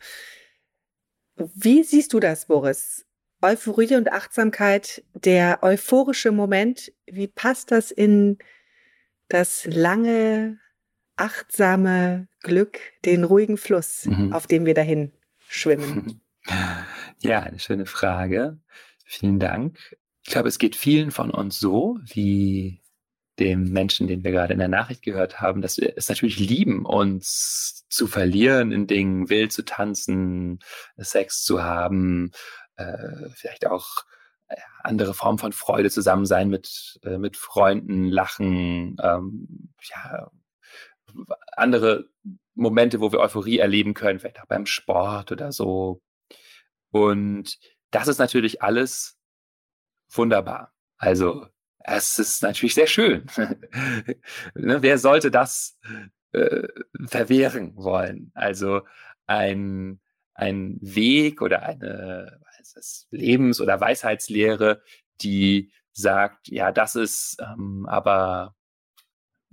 wie 1.36 1.82
siehst 1.82 2.12
du 2.12 2.20
das, 2.20 2.46
Boris? 2.46 3.06
Euphorie 3.42 3.96
und 3.96 4.12
Achtsamkeit, 4.12 5.02
der 5.12 5.62
euphorische 5.62 6.32
Moment, 6.32 6.92
wie 7.06 7.26
passt 7.26 7.70
das 7.72 7.90
in 7.90 8.38
das 9.28 9.66
lange, 9.66 10.58
achtsame 11.16 12.28
Glück, 12.40 12.78
den 13.04 13.24
ruhigen 13.24 13.56
Fluss, 13.56 14.06
mhm. 14.06 14.32
auf 14.32 14.46
dem 14.46 14.64
wir 14.64 14.74
dahin 14.74 15.12
schwimmen? 15.54 16.20
Ja, 17.22 17.40
eine 17.40 17.58
schöne 17.58 17.86
Frage. 17.86 18.58
Vielen 19.06 19.38
Dank. 19.38 19.78
Ich 20.24 20.30
glaube, 20.30 20.48
es 20.48 20.58
geht 20.58 20.76
vielen 20.76 21.10
von 21.10 21.30
uns 21.30 21.58
so, 21.58 21.98
wie 22.04 22.82
dem 23.38 23.72
Menschen, 23.72 24.08
den 24.08 24.22
wir 24.24 24.30
gerade 24.30 24.52
in 24.52 24.58
der 24.58 24.68
Nachricht 24.68 25.02
gehört 25.02 25.40
haben, 25.40 25.62
dass 25.62 25.78
wir 25.78 25.94
es 25.96 26.10
natürlich 26.10 26.38
lieben, 26.38 26.84
uns 26.84 27.86
zu 27.88 28.06
verlieren 28.06 28.72
in 28.72 28.86
Dingen, 28.86 29.30
wild 29.30 29.52
zu 29.52 29.64
tanzen, 29.64 30.58
Sex 30.98 31.44
zu 31.44 31.62
haben, 31.62 32.32
äh, 32.76 33.30
vielleicht 33.34 33.66
auch 33.66 33.88
äh, 34.48 34.56
andere 34.82 35.14
Formen 35.14 35.38
von 35.38 35.52
Freude 35.52 35.90
zusammen 35.90 36.26
sein 36.26 36.50
mit, 36.50 37.00
äh, 37.04 37.16
mit 37.16 37.38
Freunden, 37.38 38.08
lachen, 38.08 38.96
ähm, 39.02 39.72
ja, 39.80 40.30
andere 41.56 42.10
Momente, 42.54 43.00
wo 43.00 43.12
wir 43.12 43.20
Euphorie 43.20 43.58
erleben 43.58 43.94
können, 43.94 44.20
vielleicht 44.20 44.40
auch 44.40 44.46
beim 44.46 44.66
Sport 44.66 45.32
oder 45.32 45.52
so. 45.52 46.00
Und 46.90 47.58
das 47.90 48.08
ist 48.08 48.18
natürlich 48.18 48.62
alles 48.62 49.18
wunderbar. 50.08 50.72
Also 50.96 51.46
es 51.80 52.18
ist 52.18 52.42
natürlich 52.42 52.74
sehr 52.74 52.86
schön. 52.86 53.26
ne, 54.54 54.82
wer 54.82 54.98
sollte 54.98 55.30
das 55.30 55.78
äh, 56.32 56.68
verwehren 57.06 57.76
wollen? 57.76 58.30
Also 58.34 58.82
ein, 59.26 60.00
ein 60.34 60.78
Weg 60.80 61.42
oder 61.42 61.62
eine 61.62 62.40
Lebens- 63.10 63.60
oder 63.60 63.80
Weisheitslehre, 63.80 64.82
die 65.20 65.72
sagt, 65.92 66.48
ja, 66.48 66.72
das 66.72 66.96
ist 66.96 67.36
ähm, 67.40 67.86
aber 67.88 68.54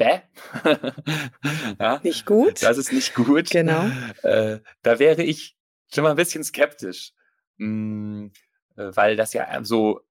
bäh. 0.02 0.22
ja, 1.80 2.00
nicht 2.04 2.26
gut. 2.26 2.64
Das 2.64 2.78
ist 2.78 2.92
nicht 2.92 3.14
gut. 3.14 3.50
Genau. 3.50 3.90
Äh, 4.24 4.60
da 4.82 5.00
wäre 5.00 5.24
ich 5.24 5.56
schon 5.94 6.04
mal 6.04 6.12
ein 6.12 6.16
bisschen 6.16 6.44
skeptisch, 6.44 7.14
mh, 7.58 7.68
mm, 7.68 8.32
weil 8.76 9.16
das 9.16 9.34
ja 9.34 9.64
so, 9.64 10.02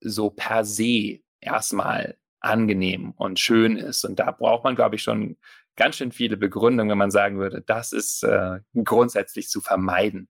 so 0.00 0.30
per 0.30 0.64
se 0.64 1.20
erstmal 1.40 2.16
angenehm 2.40 3.12
und 3.12 3.38
schön 3.38 3.76
ist. 3.76 4.04
Und 4.04 4.18
da 4.18 4.30
braucht 4.30 4.64
man, 4.64 4.74
glaube 4.74 4.96
ich, 4.96 5.02
schon 5.02 5.36
ganz 5.76 5.96
schön 5.96 6.12
viele 6.12 6.36
Begründungen, 6.36 6.90
wenn 6.90 6.98
man 6.98 7.10
sagen 7.10 7.38
würde, 7.38 7.62
das 7.62 7.92
ist 7.92 8.22
äh, 8.22 8.60
grundsätzlich 8.82 9.48
zu 9.48 9.60
vermeiden. 9.60 10.28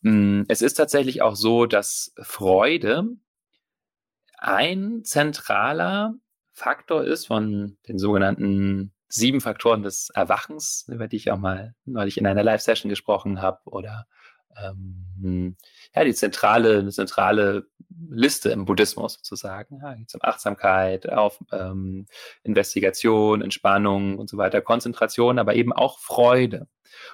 Mm, 0.00 0.42
es 0.48 0.62
ist 0.62 0.74
tatsächlich 0.74 1.22
auch 1.22 1.36
so, 1.36 1.66
dass 1.66 2.12
Freude 2.20 3.04
ein 4.38 5.04
zentraler 5.04 6.14
Faktor 6.52 7.04
ist 7.04 7.26
von 7.26 7.76
den 7.88 7.98
sogenannten 7.98 8.92
sieben 9.08 9.40
Faktoren 9.40 9.82
des 9.82 10.10
Erwachens, 10.14 10.86
über 10.88 11.08
die 11.08 11.16
ich 11.16 11.30
auch 11.30 11.38
mal 11.38 11.74
neulich 11.84 12.16
in 12.16 12.26
einer 12.26 12.42
Live-Session 12.42 12.88
gesprochen 12.88 13.42
habe, 13.42 13.60
oder 13.66 14.06
ähm, 14.62 15.56
ja, 15.94 16.04
die 16.04 16.14
zentrale, 16.14 16.88
zentrale 16.90 17.66
Liste 18.10 18.50
im 18.50 18.64
Buddhismus 18.64 19.14
sozusagen. 19.14 19.80
Ja, 19.82 19.94
geht 19.94 20.14
um 20.14 20.20
Achtsamkeit, 20.22 21.08
auf 21.10 21.38
ähm, 21.52 22.06
Investigation, 22.42 23.42
Entspannung 23.42 24.18
und 24.18 24.28
so 24.28 24.36
weiter, 24.36 24.60
Konzentration, 24.60 25.38
aber 25.38 25.54
eben 25.54 25.72
auch 25.72 25.98
Freude. 25.98 26.68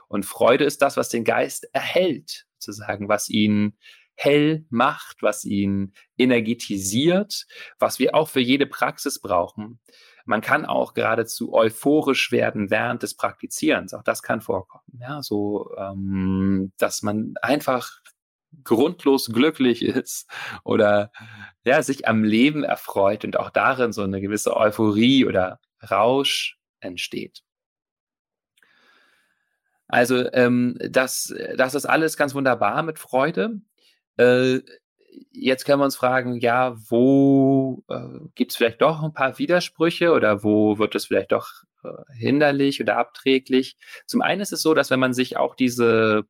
Und 0.09 0.27
Freude 0.27 0.65
ist 0.65 0.83
das, 0.83 0.97
was 0.97 1.09
den 1.09 1.25
Geist 1.25 1.69
erhält, 1.73 2.47
sozusagen, 2.59 3.09
was 3.09 3.29
ihn 3.29 3.77
hell 4.19 4.65
macht, 4.69 5.23
was 5.23 5.45
ihn 5.45 5.93
energetisiert, 6.17 7.47
was 7.79 8.01
wir 8.01 8.17
auch 8.17 8.29
für 8.29 8.41
jede 8.41 8.67
Praxis 8.67 9.21
brauchen. 9.21 9.79
Man 10.25 10.41
kann 10.41 10.67
auch 10.67 10.93
geradezu 10.93 11.53
euphorisch 11.53 12.33
werden 12.33 12.69
während 12.69 13.05
des 13.05 13.15
Praktizierens. 13.15 13.95
Auch 13.95 14.03
das 14.03 14.23
kann 14.23 14.41
vorkommen. 14.41 14.99
Ja, 15.01 15.23
so, 15.23 15.71
ähm, 15.79 16.73
dass 16.79 17.03
man 17.03 17.35
einfach 17.43 18.01
grundlos 18.65 19.27
glücklich 19.27 19.83
ist 19.85 20.29
oder 20.65 21.13
ja, 21.65 21.81
sich 21.83 22.09
am 22.09 22.25
Leben 22.25 22.65
erfreut 22.65 23.25
und 23.25 23.39
auch 23.39 23.51
darin 23.51 23.93
so 23.93 24.03
eine 24.03 24.21
gewisse 24.21 24.57
Euphorie 24.57 25.27
oder 25.27 25.61
Rausch 25.89 26.59
entsteht. 26.81 27.43
Also 29.87 30.31
ähm, 30.33 30.77
das, 30.91 31.33
das 31.57 31.77
ist 31.77 31.87
alles 31.87 32.17
ganz 32.17 32.35
wunderbar 32.35 32.83
mit 32.83 32.99
Freude. 32.99 33.61
Äh, 34.19 34.61
jetzt 35.33 35.65
können 35.65 35.81
wir 35.81 35.85
uns 35.85 35.97
fragen, 35.97 36.39
ja, 36.41 36.77
wo 36.89 37.85
äh, 37.89 38.29
gibt 38.35 38.53
es 38.53 38.57
vielleicht 38.57 38.83
doch 38.83 39.03
ein 39.03 39.13
paar 39.13 39.39
Widersprüche 39.39 40.13
oder 40.13 40.43
wo 40.45 40.79
wird 40.79 40.95
es 40.95 41.07
vielleicht 41.07 41.33
doch 41.33 41.49
äh, 41.85 41.89
hinderlich 42.17 42.81
oder 42.81 42.97
abträglich? 42.97 43.77
Zum 44.07 44.23
einen 44.23 44.41
ist 44.41 44.53
es 44.53 44.63
so, 44.63 44.75
dass 44.75 44.91
wenn 44.91 45.01
man 45.01 45.15
sich 45.15 45.37
auch 45.37 45.55
diese 45.55 46.25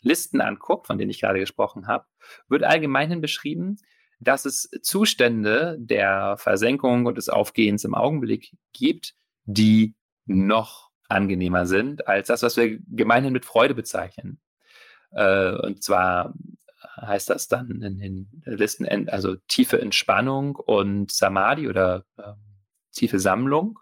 Listen 0.00 0.40
anguckt, 0.40 0.86
von 0.86 0.98
denen 0.98 1.10
ich 1.10 1.20
gerade 1.20 1.40
gesprochen 1.40 1.86
habe, 1.86 2.06
wird 2.48 2.64
allgemeinhin 2.64 3.20
beschrieben, 3.20 3.76
dass 4.20 4.44
es 4.44 4.70
Zustände 4.82 5.76
der 5.78 6.36
Versenkung 6.38 7.06
und 7.06 7.18
des 7.18 7.28
Aufgehens 7.28 7.84
im 7.84 7.94
Augenblick 7.94 8.52
gibt, 8.72 9.14
die 9.44 9.94
noch 10.26 10.90
angenehmer 11.08 11.66
sind 11.66 12.06
als 12.06 12.28
das, 12.28 12.42
was 12.42 12.56
wir 12.56 12.78
gemeinhin 12.88 13.32
mit 13.32 13.44
Freude 13.46 13.74
bezeichnen. 13.74 14.40
Äh, 15.12 15.52
und 15.52 15.82
zwar 15.82 16.34
heißt 17.00 17.30
das 17.30 17.48
dann 17.48 17.82
in 17.82 17.98
den 17.98 18.42
Listen, 18.44 19.08
also 19.08 19.36
tiefe 19.48 19.80
Entspannung 19.80 20.56
und 20.56 21.10
Samadhi 21.10 21.68
oder 21.68 22.04
äh, 22.16 22.32
tiefe 22.92 23.18
Sammlung. 23.18 23.78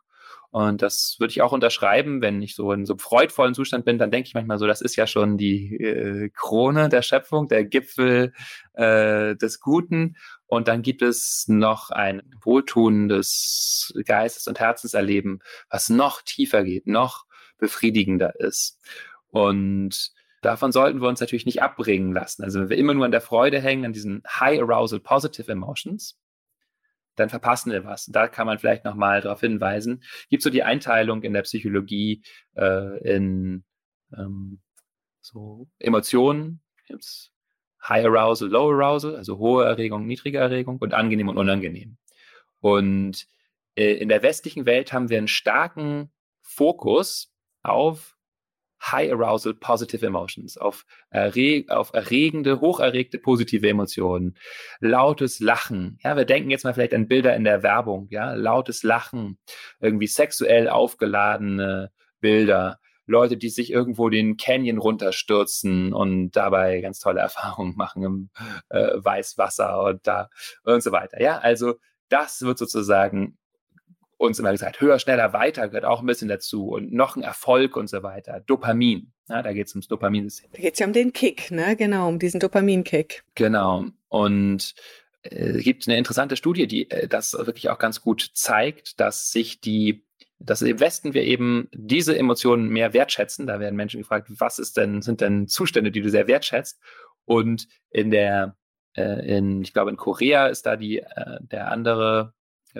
Und 0.50 0.80
das 0.80 1.16
würde 1.18 1.32
ich 1.32 1.42
auch 1.42 1.52
unterschreiben, 1.52 2.22
wenn 2.22 2.40
ich 2.40 2.54
so 2.54 2.72
in 2.72 2.86
so 2.86 2.94
einem 2.94 2.98
freudvollen 2.98 3.54
Zustand 3.54 3.84
bin, 3.84 3.98
dann 3.98 4.10
denke 4.10 4.28
ich 4.28 4.34
manchmal 4.34 4.58
so, 4.58 4.66
das 4.66 4.80
ist 4.80 4.96
ja 4.96 5.06
schon 5.06 5.36
die 5.36 5.76
äh, 5.76 6.30
Krone 6.30 6.88
der 6.88 7.02
Schöpfung, 7.02 7.48
der 7.48 7.64
Gipfel 7.64 8.32
äh, 8.72 9.36
des 9.36 9.60
Guten. 9.60 10.16
Und 10.46 10.68
dann 10.68 10.80
gibt 10.80 11.02
es 11.02 11.44
noch 11.48 11.90
ein 11.90 12.22
wohltuendes 12.42 13.92
Geistes- 14.06 14.46
und 14.46 14.58
Herzenserleben, 14.58 15.42
was 15.68 15.90
noch 15.90 16.22
tiefer 16.22 16.64
geht, 16.64 16.86
noch 16.86 17.26
befriedigender 17.58 18.38
ist. 18.40 18.80
Und 19.28 20.12
davon 20.42 20.72
sollten 20.72 21.00
wir 21.00 21.08
uns 21.08 21.20
natürlich 21.20 21.46
nicht 21.46 21.62
abbringen 21.62 22.12
lassen. 22.12 22.44
Also 22.44 22.60
wenn 22.60 22.68
wir 22.70 22.76
immer 22.76 22.94
nur 22.94 23.04
an 23.04 23.10
der 23.10 23.20
Freude 23.20 23.60
hängen, 23.60 23.84
an 23.84 23.92
diesen 23.92 24.22
High 24.28 24.60
Arousal 24.60 25.00
Positive 25.00 25.50
Emotions, 25.50 26.18
dann 27.16 27.30
verpassen 27.30 27.72
wir 27.72 27.84
was. 27.84 28.06
Da 28.06 28.28
kann 28.28 28.46
man 28.46 28.58
vielleicht 28.58 28.84
nochmal 28.84 29.20
darauf 29.20 29.40
hinweisen. 29.40 30.02
Gibt 30.28 30.42
so 30.42 30.50
die 30.50 30.62
Einteilung 30.62 31.22
in 31.22 31.32
der 31.32 31.42
Psychologie 31.42 32.22
äh, 32.54 32.98
in 32.98 33.64
ähm, 34.16 34.60
so 35.20 35.68
Emotionen, 35.78 36.60
gibt's 36.86 37.32
High 37.82 38.06
Arousal, 38.06 38.48
Low 38.48 38.70
Arousal, 38.70 39.16
also 39.16 39.38
hohe 39.38 39.64
Erregung, 39.64 40.06
niedrige 40.06 40.38
Erregung 40.38 40.78
und 40.78 40.94
angenehm 40.94 41.28
und 41.28 41.38
unangenehm. 41.38 41.96
Und 42.60 43.26
äh, 43.76 43.92
in 43.94 44.08
der 44.08 44.22
westlichen 44.22 44.66
Welt 44.66 44.92
haben 44.92 45.08
wir 45.08 45.18
einen 45.18 45.28
starken 45.28 46.12
Fokus 46.42 47.32
auf 47.62 48.15
High 48.92 49.12
Arousal 49.12 49.54
Positive 49.54 50.04
Emotions, 50.04 50.56
auf, 50.56 50.84
erre 51.10 51.64
auf 51.68 51.92
erregende, 51.92 52.60
hocherregte 52.60 53.18
positive 53.18 53.68
Emotionen, 53.68 54.36
lautes 54.80 55.40
Lachen. 55.40 55.98
Ja, 56.02 56.16
wir 56.16 56.24
denken 56.24 56.50
jetzt 56.50 56.64
mal 56.64 56.74
vielleicht 56.74 56.94
an 56.94 57.08
Bilder 57.08 57.34
in 57.36 57.44
der 57.44 57.62
Werbung, 57.62 58.08
ja, 58.10 58.34
lautes 58.34 58.82
Lachen, 58.82 59.38
irgendwie 59.80 60.06
sexuell 60.06 60.68
aufgeladene 60.68 61.90
Bilder, 62.20 62.78
Leute, 63.06 63.36
die 63.36 63.50
sich 63.50 63.70
irgendwo 63.70 64.08
den 64.08 64.36
Canyon 64.36 64.78
runterstürzen 64.78 65.92
und 65.92 66.32
dabei 66.32 66.80
ganz 66.80 66.98
tolle 66.98 67.20
Erfahrungen 67.20 67.76
machen 67.76 68.02
im 68.02 68.30
äh, 68.68 68.92
Weißwasser 68.96 69.82
und 69.84 70.06
da 70.06 70.28
und 70.64 70.82
so 70.82 70.92
weiter. 70.92 71.20
Ja, 71.20 71.38
also 71.38 71.74
das 72.08 72.42
wird 72.42 72.58
sozusagen 72.58 73.38
uns 74.18 74.38
immer 74.38 74.52
gesagt, 74.52 74.80
höher, 74.80 74.98
schneller, 74.98 75.32
weiter 75.32 75.68
gehört 75.68 75.84
auch 75.84 76.00
ein 76.00 76.06
bisschen 76.06 76.28
dazu 76.28 76.68
und 76.68 76.92
noch 76.92 77.16
ein 77.16 77.22
Erfolg 77.22 77.76
und 77.76 77.88
so 77.88 78.02
weiter. 78.02 78.40
Dopamin, 78.40 79.12
ja, 79.28 79.42
da 79.42 79.52
geht 79.52 79.66
es 79.66 79.74
ums 79.74 79.88
Dopaminsystem. 79.88 80.50
Da 80.52 80.60
geht 80.60 80.74
es 80.74 80.78
ja 80.78 80.86
um 80.86 80.92
den 80.92 81.12
Kick, 81.12 81.50
ne? 81.50 81.76
Genau, 81.76 82.08
um 82.08 82.18
diesen 82.18 82.40
Dopaminkick. 82.40 83.24
Genau. 83.34 83.86
Und 84.08 84.74
äh, 85.22 85.50
es 85.50 85.64
gibt 85.64 85.86
eine 85.86 85.98
interessante 85.98 86.36
Studie, 86.36 86.66
die 86.66 86.90
äh, 86.90 87.08
das 87.08 87.34
wirklich 87.34 87.68
auch 87.68 87.78
ganz 87.78 88.00
gut 88.00 88.30
zeigt, 88.34 89.00
dass 89.00 89.30
sich 89.30 89.60
die 89.60 90.06
dass 90.38 90.62
im 90.62 90.80
Westen 90.80 91.14
wir 91.14 91.22
eben 91.22 91.68
diese 91.72 92.16
Emotionen 92.16 92.68
mehr 92.68 92.92
wertschätzen. 92.92 93.46
Da 93.46 93.58
werden 93.58 93.76
Menschen 93.76 94.00
gefragt, 94.00 94.28
was 94.38 94.58
ist 94.58 94.76
denn, 94.76 95.00
sind 95.00 95.22
denn 95.22 95.48
Zustände, 95.48 95.90
die 95.90 96.02
du 96.02 96.10
sehr 96.10 96.26
wertschätzt? 96.26 96.78
Und 97.24 97.68
in 97.90 98.10
der, 98.10 98.56
äh, 98.94 99.38
in, 99.38 99.62
ich 99.62 99.72
glaube, 99.72 99.90
in 99.90 99.96
Korea 99.96 100.48
ist 100.48 100.66
da 100.66 100.76
die, 100.76 100.98
äh, 100.98 101.38
der 101.40 101.70
andere 101.70 102.34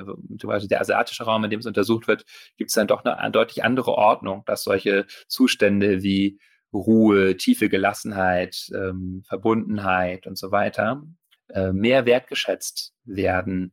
zum 0.05 0.49
Beispiel 0.49 0.69
der 0.69 0.81
asiatische 0.81 1.25
Raum, 1.25 1.45
in 1.45 1.51
dem 1.51 1.61
es 1.61 1.67
untersucht 1.67 2.09
wird, 2.09 2.25
gibt 2.57 2.71
es 2.71 2.75
dann 2.75 2.87
doch 2.87 3.05
eine, 3.05 3.19
eine 3.19 3.33
deutlich 3.33 3.65
andere 3.65 3.93
Ordnung, 3.93 4.43
dass 4.47 4.65
solche 4.65 5.07
Zustände 5.29 6.03
wie 6.03 6.39
Ruhe, 6.73 7.37
tiefe 7.37 7.69
Gelassenheit, 7.69 8.69
ähm, 8.75 9.23
Verbundenheit 9.27 10.27
und 10.27 10.37
so 10.37 10.51
weiter 10.51 11.03
äh, 11.49 11.73
mehr 11.73 12.07
wertgeschätzt 12.07 12.93
werden. 13.05 13.73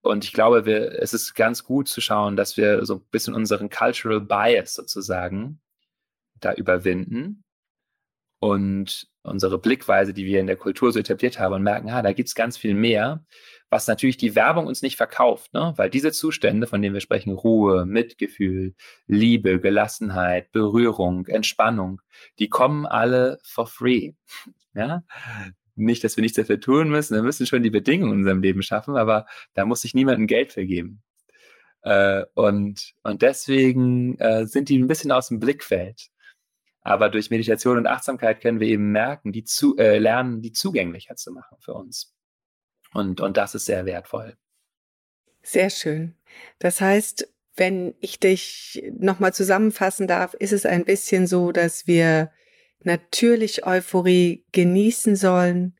Und 0.00 0.24
ich 0.24 0.32
glaube, 0.32 0.66
wir, 0.66 1.00
es 1.00 1.14
ist 1.14 1.34
ganz 1.34 1.62
gut 1.62 1.88
zu 1.88 2.00
schauen, 2.00 2.36
dass 2.36 2.56
wir 2.56 2.84
so 2.84 2.96
ein 2.96 3.06
bisschen 3.10 3.34
unseren 3.34 3.70
Cultural 3.70 4.20
Bias 4.20 4.74
sozusagen 4.74 5.60
da 6.40 6.52
überwinden 6.54 7.44
und 8.42 9.06
unsere 9.22 9.56
Blickweise, 9.56 10.12
die 10.12 10.26
wir 10.26 10.40
in 10.40 10.48
der 10.48 10.56
Kultur 10.56 10.90
so 10.90 10.98
etabliert 10.98 11.38
haben 11.38 11.54
und 11.54 11.62
merken, 11.62 11.90
ah, 11.90 12.02
da 12.02 12.12
gibt 12.12 12.28
es 12.28 12.34
ganz 12.34 12.56
viel 12.56 12.74
mehr, 12.74 13.24
was 13.70 13.86
natürlich 13.86 14.16
die 14.16 14.34
Werbung 14.34 14.66
uns 14.66 14.82
nicht 14.82 14.96
verkauft, 14.96 15.54
ne? 15.54 15.74
weil 15.76 15.90
diese 15.90 16.10
Zustände, 16.10 16.66
von 16.66 16.82
denen 16.82 16.92
wir 16.92 17.00
sprechen, 17.00 17.32
Ruhe, 17.34 17.86
Mitgefühl, 17.86 18.74
Liebe, 19.06 19.60
Gelassenheit, 19.60 20.50
Berührung, 20.50 21.28
Entspannung, 21.28 22.00
die 22.40 22.48
kommen 22.48 22.84
alle 22.84 23.38
for 23.44 23.68
free. 23.68 24.14
Ja? 24.74 25.04
Nicht, 25.76 26.02
dass 26.02 26.16
wir 26.16 26.22
nichts 26.22 26.36
dafür 26.36 26.58
tun 26.58 26.88
müssen, 26.88 27.14
wir 27.14 27.22
müssen 27.22 27.46
schon 27.46 27.62
die 27.62 27.70
Bedingungen 27.70 28.12
in 28.12 28.18
unserem 28.20 28.42
Leben 28.42 28.62
schaffen, 28.62 28.96
aber 28.96 29.26
da 29.54 29.66
muss 29.66 29.82
sich 29.82 29.94
niemandem 29.94 30.26
Geld 30.26 30.52
vergeben. 30.52 31.02
Äh, 31.82 32.24
und, 32.34 32.94
und 33.02 33.22
deswegen 33.22 34.18
äh, 34.18 34.46
sind 34.46 34.68
die 34.68 34.78
ein 34.78 34.88
bisschen 34.88 35.12
aus 35.12 35.28
dem 35.28 35.38
Blickfeld. 35.38 36.08
Aber 36.82 37.08
durch 37.08 37.30
Meditation 37.30 37.78
und 37.78 37.86
Achtsamkeit 37.86 38.40
können 38.40 38.60
wir 38.60 38.66
eben 38.68 38.90
merken, 38.90 39.32
die 39.32 39.44
zu, 39.44 39.76
äh, 39.76 39.98
lernen, 39.98 40.42
die 40.42 40.52
zugänglicher 40.52 41.14
zu 41.16 41.32
machen 41.32 41.56
für 41.60 41.74
uns. 41.74 42.14
Und, 42.92 43.20
und 43.20 43.36
das 43.36 43.54
ist 43.54 43.66
sehr 43.66 43.86
wertvoll. 43.86 44.36
Sehr 45.42 45.70
schön. 45.70 46.14
Das 46.58 46.80
heißt, 46.80 47.28
wenn 47.56 47.94
ich 48.00 48.18
dich 48.18 48.82
nochmal 48.98 49.32
zusammenfassen 49.32 50.06
darf, 50.06 50.34
ist 50.34 50.52
es 50.52 50.66
ein 50.66 50.84
bisschen 50.84 51.26
so, 51.26 51.52
dass 51.52 51.86
wir 51.86 52.30
natürlich 52.82 53.66
Euphorie 53.66 54.44
genießen 54.52 55.16
sollen 55.16 55.76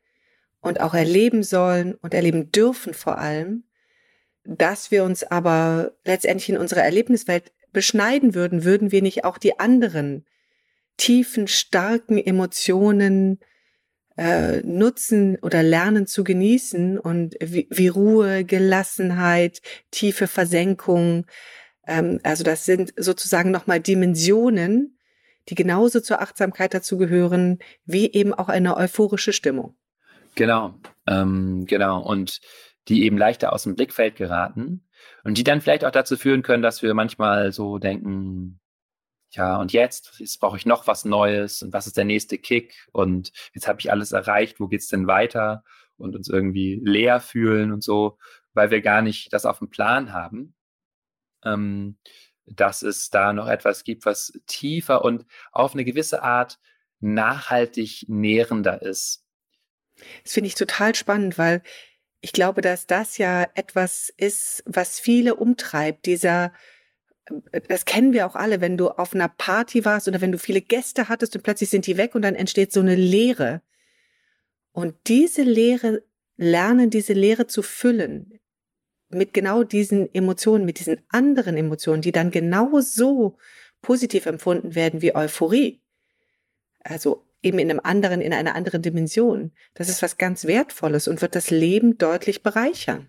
und 0.61 0.81
auch 0.81 0.95
erleben 0.95 1.43
sollen 1.43 1.95
und 1.95 2.15
erleben 2.15 2.53
dürfen 2.53 2.95
vor 2.95 3.19
allem, 3.19 3.65
dass 4.45 4.91
wir 4.91 5.05
uns 5.05 5.25
aber 5.25 5.93
letztendlich 6.05 6.49
in 6.49 6.57
unserer 6.59 6.83
Erlebniswelt 6.83 7.53
beschneiden 7.73 8.35
würden, 8.35 8.65
würden 8.65 8.93
wir 8.93 9.03
nicht 9.03 9.25
auch 9.25 9.39
die 9.39 9.59
anderen 9.59 10.27
tiefen, 10.97 11.49
starken 11.49 12.19
Emotionen 12.19 13.41
äh, 14.17 14.61
nutzen 14.63 15.39
oder 15.43 15.63
lernen 15.63 16.07
zu 16.07 16.25
genießen 16.25 16.99
und 16.99 17.35
wie, 17.41 17.67
wie 17.71 17.89
Ruhe, 17.89 18.45
Gelassenheit, 18.45 19.63
tiefe 19.91 20.27
Versenkung. 20.27 21.27
Ähm, 21.87 22.21
also 22.23 22.45
das 22.45 22.65
sind 22.65 22.93
sozusagen 22.97 23.51
nochmal 23.51 23.81
Dimensionen, 23.81 24.99
die 25.49 25.55
genauso 25.55 26.01
zur 26.01 26.21
Achtsamkeit 26.21 26.75
dazu 26.75 26.99
gehören, 26.99 27.59
wie 27.85 28.13
eben 28.13 28.35
auch 28.35 28.49
eine 28.49 28.77
euphorische 28.77 29.33
Stimmung. 29.33 29.77
Genau, 30.35 30.75
ähm, 31.07 31.65
genau. 31.67 32.03
Und 32.03 32.41
die 32.89 33.05
eben 33.05 33.17
leichter 33.17 33.53
aus 33.53 33.65
dem 33.65 33.77
Blickfeld 33.77 34.17
geraten 34.17 34.85
und 35.25 35.39
die 35.39 35.45
dann 35.45 35.61
vielleicht 35.61 35.85
auch 35.85 35.91
dazu 35.91 36.17
führen 36.17 36.43
können, 36.43 36.63
dass 36.63 36.83
wir 36.83 36.95
manchmal 36.95 37.53
so 37.53 37.79
denken, 37.79 38.61
ja, 39.33 39.57
und 39.57 39.73
jetzt, 39.73 40.19
jetzt 40.19 40.41
brauche 40.41 40.57
ich 40.57 40.67
noch 40.67 40.87
was 40.87 41.05
Neues 41.05 41.63
und 41.63 41.73
was 41.73 41.87
ist 41.87 41.97
der 41.97 42.05
nächste 42.05 42.39
Kick? 42.39 42.87
Und 42.93 43.33
jetzt 43.55 43.67
habe 43.67 43.81
ich 43.81 43.91
alles 43.91 44.13
erreicht, 44.13 44.61
wo 44.61 44.69
geht's 44.69 44.89
denn 44.89 45.07
weiter? 45.07 45.65
Und 45.97 46.17
uns 46.17 46.29
irgendwie 46.29 46.81
leer 46.85 47.21
fühlen 47.21 47.73
und 47.73 47.83
so, 47.83 48.19
weil 48.55 48.71
wir 48.71 48.83
gar 48.83 49.03
nicht 49.03 49.33
das 49.33 49.47
auf 49.47 49.59
dem 49.59 49.71
Plan 49.71 50.13
haben, 50.13 50.55
ähm, 51.45 51.97
dass 52.47 52.83
es 52.83 53.11
da 53.11 53.33
noch 53.33 53.49
etwas 53.49 53.85
gibt, 53.85 54.05
was 54.05 54.33
tiefer 54.47 55.05
und 55.05 55.25
auf 55.53 55.75
eine 55.75 55.85
gewisse 55.85 56.23
Art 56.23 56.59
nachhaltig 57.01 58.05
nährender 58.09 58.83
ist. 58.83 59.25
Das 60.25 60.33
finde 60.33 60.49
ich 60.49 60.55
total 60.55 60.95
spannend, 60.95 61.39
weil 61.39 61.63
ich 62.21 62.33
glaube, 62.33 62.61
dass 62.61 62.87
das 62.87 63.19
ja 63.19 63.47
etwas 63.55 64.13
ist, 64.17 64.63
was 64.67 65.01
viele 65.01 65.35
umtreibt, 65.35 66.07
dieser 66.07 66.53
das 67.69 67.85
kennen 67.85 68.13
wir 68.13 68.27
auch 68.27 68.37
alle, 68.37 68.61
wenn 68.61 68.77
du 68.77 68.89
auf 68.89 69.15
einer 69.15 69.29
Party 69.29 69.85
warst 69.85 70.09
oder 70.09 70.21
wenn 70.21 70.33
du 70.33 70.39
viele 70.39 70.61
Gäste 70.61 71.09
hattest 71.09 71.37
und 71.37 71.43
plötzlich 71.43 71.71
sind 71.71 71.87
die 71.87 71.97
weg 71.97 72.15
und 72.15 72.23
dann 72.23 72.35
entsteht 72.35 72.73
so 72.73 72.81
eine 72.81 72.95
Leere. 72.95 73.63
Und 74.73 74.95
diese 75.07 75.43
Leere, 75.43 76.03
lernen 76.37 76.91
diese 76.91 77.13
Leere 77.13 77.47
zu 77.47 77.63
füllen 77.63 78.41
mit 79.09 79.35
genau 79.35 79.63
diesen 79.63 80.13
Emotionen, 80.15 80.65
mit 80.65 80.79
diesen 80.79 81.01
anderen 81.09 81.57
Emotionen, 81.57 82.03
die 82.03 82.13
dann 82.13 82.31
genauso 82.31 83.37
positiv 83.83 84.27
empfunden 84.27 84.75
werden 84.75 85.03
wie 85.03 85.15
Euphorie. 85.15 85.83
Also 86.81 87.25
eben 87.43 87.59
in 87.59 87.71
einem 87.71 87.81
anderen, 87.83 88.21
in 88.21 88.33
einer 88.33 88.55
anderen 88.55 88.83
Dimension. 88.83 89.53
Das 89.75 89.89
ist 89.89 90.03
was 90.03 90.17
ganz 90.17 90.47
Wertvolles 90.47 91.09
und 91.09 91.21
wird 91.21 91.35
das 91.35 91.51
Leben 91.51 91.99
deutlich 91.99 92.43
bereichern. 92.43 93.09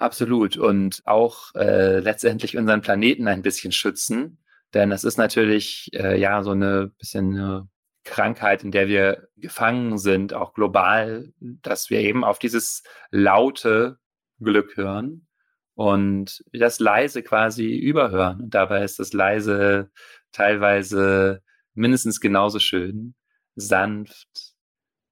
Absolut. 0.00 0.56
Und 0.56 1.02
auch 1.04 1.54
äh, 1.54 1.98
letztendlich 2.00 2.56
unseren 2.56 2.80
Planeten 2.80 3.28
ein 3.28 3.42
bisschen 3.42 3.70
schützen. 3.70 4.38
Denn 4.72 4.92
es 4.92 5.04
ist 5.04 5.18
natürlich 5.18 5.90
äh, 5.92 6.18
ja 6.18 6.42
so 6.42 6.52
eine 6.52 6.88
bisschen 6.98 7.34
eine 7.36 7.68
Krankheit, 8.04 8.64
in 8.64 8.70
der 8.70 8.88
wir 8.88 9.28
gefangen 9.36 9.98
sind, 9.98 10.32
auch 10.32 10.54
global, 10.54 11.34
dass 11.40 11.90
wir 11.90 12.00
eben 12.00 12.24
auf 12.24 12.38
dieses 12.38 12.82
laute 13.10 13.98
Glück 14.40 14.74
hören 14.78 15.26
und 15.74 16.42
das 16.50 16.80
leise 16.80 17.22
quasi 17.22 17.76
überhören. 17.76 18.40
Und 18.40 18.54
dabei 18.54 18.84
ist 18.84 19.00
das 19.00 19.12
leise 19.12 19.90
teilweise 20.32 21.42
mindestens 21.74 22.20
genauso 22.20 22.58
schön, 22.58 23.14
sanft, 23.54 24.54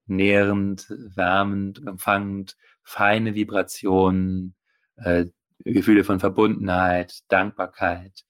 nährend, 0.06 0.86
wärmend, 1.14 1.86
empfangend, 1.86 2.56
feine 2.82 3.34
Vibrationen, 3.34 4.54
äh, 5.02 5.26
Gefühle 5.64 6.04
von 6.04 6.20
Verbundenheit, 6.20 7.20
Dankbarkeit, 7.28 8.24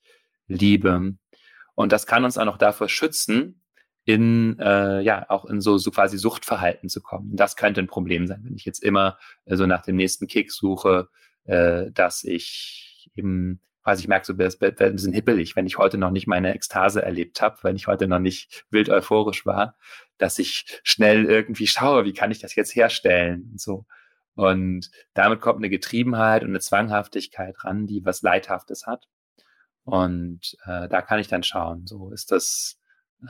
Liebe. 0.47 1.15
Und 1.75 1.93
das 1.93 2.07
kann 2.07 2.25
uns 2.25 2.39
auch 2.39 2.45
noch 2.45 2.59
davor 2.59 2.89
schützen, 2.89 3.63
in 4.05 4.59
äh, 4.59 5.03
ja 5.03 5.27
auch 5.29 5.45
in 5.45 5.61
so, 5.61 5.77
so 5.77 5.91
quasi 5.91 6.17
Suchtverhalten 6.17 6.89
zu 6.89 7.03
kommen. 7.03 7.37
Das 7.37 7.57
könnte 7.57 7.81
ein 7.81 7.87
Problem 7.87 8.27
sein, 8.27 8.41
wenn 8.43 8.57
ich 8.57 8.65
jetzt 8.65 8.83
immer 8.83 9.19
äh, 9.45 9.55
so 9.57 9.67
nach 9.67 9.83
dem 9.83 9.97
nächsten 9.97 10.27
Kick 10.27 10.51
suche, 10.51 11.09
äh, 11.45 11.91
dass 11.93 12.25
ich 12.25 13.11
eben 13.15 13.61
quasi 13.89 14.03
ich 14.03 14.09
merke, 14.09 14.27
so 14.27 14.33
das 14.33 14.61
wird 14.61 14.81
ein 14.81 14.93
bisschen 14.93 15.13
hippelig, 15.13 15.57
wenn 15.57 15.67
ich 15.67 15.79
heute 15.79 15.99
noch 15.99 16.11
nicht 16.11 16.27
meine 16.27 16.55
Ekstase 16.55 17.03
erlebt 17.03 17.41
habe, 17.41 17.59
wenn 17.63 17.77
ich 17.77 17.87
heute 17.87 18.09
noch 18.09 18.19
nicht 18.19 18.65
wild 18.71 18.89
euphorisch 18.89 19.47
war, 19.47 19.77
dass 20.19 20.39
ich 20.39 20.81
schnell 20.85 21.25
irgendwie 21.25 21.67
schaue, 21.67 22.05
wie 22.05 22.13
kann 22.13 22.31
ich 22.31 22.39
das 22.39 22.55
jetzt 22.55 22.75
herstellen 22.75 23.49
und 23.53 23.61
so. 23.61 23.87
Und 24.39 24.93
damit 25.15 25.41
kommt 25.41 25.59
eine 25.59 25.69
Getriebenheit 25.69 26.45
und 26.45 26.51
eine 26.51 26.61
Zwanghaftigkeit 26.61 27.57
ran, 27.65 27.89
die 27.89 28.05
was 28.05 28.23
Leidhaftes 28.23 28.87
hat. 28.87 29.09
Und 29.83 30.57
äh, 30.65 30.89
da 30.89 31.03
kann 31.03 31.19
ich 31.19 31.27
dann 31.27 31.43
schauen, 31.43 31.89
so 31.89 32.13
ist 32.13 32.31
das, 32.31 32.79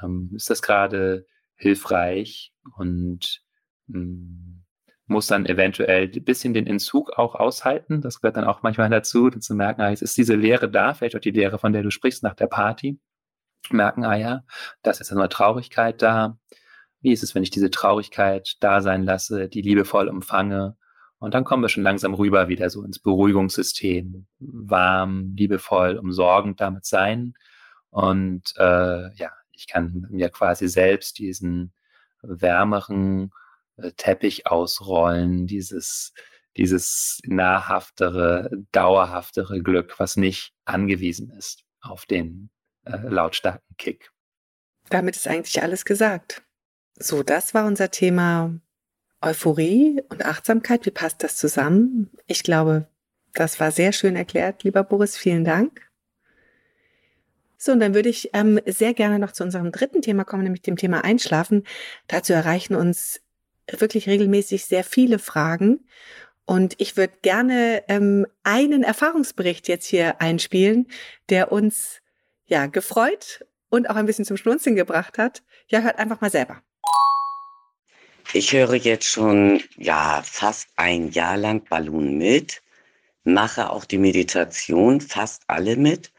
ähm, 0.02 0.30
ist 0.36 0.50
das 0.50 0.60
gerade 0.60 1.24
hilfreich 1.54 2.52
und 2.76 3.40
ähm, 3.88 4.66
muss 5.06 5.28
dann 5.28 5.46
eventuell 5.46 6.12
ein 6.14 6.24
bisschen 6.24 6.52
den 6.52 6.66
Entzug 6.66 7.12
auch 7.16 7.36
aushalten. 7.36 8.02
Das 8.02 8.20
gehört 8.20 8.36
dann 8.36 8.44
auch 8.44 8.62
manchmal 8.62 8.90
dazu, 8.90 9.30
zu 9.30 9.54
merken, 9.54 9.80
ah, 9.80 9.88
jetzt 9.88 10.02
ist 10.02 10.18
diese 10.18 10.34
Lehre 10.34 10.70
da, 10.70 10.92
vielleicht 10.92 11.16
auch 11.16 11.20
die 11.20 11.30
Lehre, 11.30 11.58
von 11.58 11.72
der 11.72 11.82
du 11.82 11.90
sprichst 11.90 12.22
nach 12.22 12.34
der 12.34 12.48
Party. 12.48 13.00
Merken, 13.70 14.04
ah 14.04 14.14
ja, 14.14 14.44
da 14.82 14.90
ist 14.90 14.98
jetzt 14.98 15.10
nur 15.10 15.30
Traurigkeit 15.30 16.02
da. 16.02 16.38
Wie 17.00 17.12
ist 17.12 17.22
es, 17.22 17.34
wenn 17.34 17.42
ich 17.42 17.50
diese 17.50 17.70
Traurigkeit 17.70 18.56
da 18.60 18.82
sein 18.82 19.04
lasse, 19.04 19.48
die 19.48 19.62
liebevoll 19.62 20.08
empfange 20.08 20.76
und 21.18 21.34
dann 21.34 21.44
kommen 21.44 21.62
wir 21.62 21.68
schon 21.68 21.82
langsam 21.82 22.14
rüber 22.14 22.48
wieder 22.48 22.70
so 22.70 22.82
ins 22.84 23.00
Beruhigungssystem. 23.00 24.26
Warm, 24.38 25.34
liebevoll, 25.36 25.98
umsorgend 25.98 26.60
damit 26.60 26.84
sein. 26.84 27.34
Und 27.90 28.54
äh, 28.56 29.12
ja, 29.14 29.32
ich 29.52 29.66
kann 29.66 30.06
mir 30.10 30.30
quasi 30.30 30.68
selbst 30.68 31.18
diesen 31.18 31.72
wärmeren 32.22 33.32
äh, 33.76 33.90
Teppich 33.96 34.46
ausrollen, 34.46 35.46
dieses, 35.46 36.12
dieses 36.56 37.20
nahrhaftere, 37.24 38.50
dauerhaftere 38.70 39.60
Glück, 39.60 39.98
was 39.98 40.16
nicht 40.16 40.52
angewiesen 40.64 41.30
ist 41.30 41.64
auf 41.80 42.06
den 42.06 42.50
äh, 42.84 42.96
lautstarken 42.96 43.76
Kick. 43.76 44.12
Damit 44.88 45.16
ist 45.16 45.26
eigentlich 45.26 45.62
alles 45.62 45.84
gesagt. 45.84 46.42
So, 46.94 47.22
das 47.22 47.54
war 47.54 47.66
unser 47.66 47.90
Thema 47.90 48.60
Euphorie 49.20 50.02
und 50.08 50.24
Achtsamkeit, 50.24 50.86
wie 50.86 50.90
passt 50.90 51.22
das 51.22 51.36
zusammen? 51.36 52.10
Ich 52.26 52.42
glaube, 52.42 52.86
das 53.34 53.60
war 53.60 53.70
sehr 53.72 53.92
schön 53.92 54.16
erklärt, 54.16 54.64
lieber 54.64 54.84
Boris. 54.84 55.16
Vielen 55.16 55.44
Dank. 55.44 55.88
So, 57.56 57.72
und 57.72 57.80
dann 57.80 57.94
würde 57.94 58.08
ich 58.08 58.30
ähm, 58.34 58.60
sehr 58.66 58.94
gerne 58.94 59.18
noch 59.18 59.32
zu 59.32 59.42
unserem 59.42 59.72
dritten 59.72 60.00
Thema 60.00 60.24
kommen, 60.24 60.44
nämlich 60.44 60.62
dem 60.62 60.76
Thema 60.76 61.04
Einschlafen. 61.04 61.64
Dazu 62.06 62.32
erreichen 62.32 62.76
uns 62.76 63.20
wirklich 63.70 64.08
regelmäßig 64.08 64.64
sehr 64.64 64.84
viele 64.84 65.18
Fragen. 65.18 65.80
Und 66.46 66.74
ich 66.78 66.96
würde 66.96 67.14
gerne 67.20 67.82
ähm, 67.88 68.26
einen 68.44 68.82
Erfahrungsbericht 68.84 69.68
jetzt 69.68 69.86
hier 69.86 70.20
einspielen, 70.20 70.86
der 71.28 71.52
uns 71.52 72.00
ja 72.46 72.66
gefreut 72.66 73.44
und 73.68 73.90
auch 73.90 73.96
ein 73.96 74.06
bisschen 74.06 74.24
zum 74.24 74.36
Schmunzeln 74.36 74.76
gebracht 74.76 75.18
hat. 75.18 75.42
Ja, 75.66 75.80
hört 75.80 75.98
einfach 75.98 76.20
mal 76.20 76.30
selber. 76.30 76.62
Ich 78.34 78.52
höre 78.52 78.74
jetzt 78.74 79.06
schon 79.06 79.62
ja 79.76 80.22
fast 80.22 80.68
ein 80.76 81.10
Jahr 81.12 81.38
lang 81.38 81.64
Ballon 81.64 82.18
mit, 82.18 82.62
mache 83.24 83.70
auch 83.70 83.86
die 83.86 83.96
Meditation 83.96 85.00
fast 85.00 85.44
alle 85.46 85.76
mit. 85.76 86.12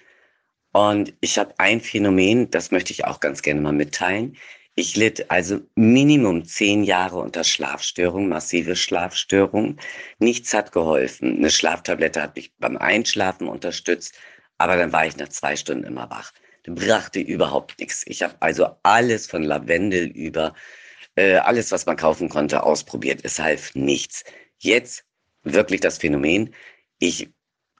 Und 0.72 1.14
ich 1.22 1.38
habe 1.38 1.54
ein 1.60 1.82
Phänomen, 1.82 2.50
das 2.50 2.72
möchte 2.72 2.94
ich 2.94 3.06
auch 3.06 3.20
ganz 3.20 3.44
gerne 3.44 3.62
mal 3.62 3.74
mitteilen. 3.74 4.38
Ich 4.74 4.96
litt 4.96 5.30
also 5.30 5.60
Minimum 5.76 6.46
zehn 6.46 6.84
Jahre 6.84 7.18
unter 7.20 7.44
Schlafstörungen, 7.44 8.30
massive 8.30 8.76
Schlafstörungen. 8.76 9.80
Nichts 10.18 10.54
hat 10.54 10.72
geholfen. 10.72 11.38
Eine 11.38 11.52
Schlaftablette 11.52 12.24
hat 12.24 12.36
mich 12.36 12.52
beim 12.58 12.78
Einschlafen 12.78 13.48
unterstützt, 13.48 14.18
aber 14.58 14.78
dann 14.78 14.92
war 14.94 15.06
ich 15.06 15.18
nach 15.18 15.30
zwei 15.30 15.56
Stunden 15.56 15.84
immer 15.84 16.10
wach. 16.10 16.32
Das 16.64 16.74
brachte 16.76 17.20
überhaupt 17.20 17.80
nichts. 17.80 18.04
Ich 18.08 18.24
habe 18.24 18.36
also 18.40 18.68
alles 18.84 19.28
von 19.28 19.44
Lavendel 19.44 20.08
über 20.08 20.56
äh, 21.20 21.36
alles, 21.36 21.72
was 21.74 21.86
man 21.86 21.98
kaufen 21.98 22.30
konnte, 22.30 22.64
ausprobiert. 22.64 23.20
Es 23.24 23.40
half 23.40 23.76
nichts. 23.76 24.24
Jetzt 24.58 25.04
wirklich 25.44 25.82
das 25.82 25.98
Phänomen. 25.98 26.54
Ich 27.00 27.30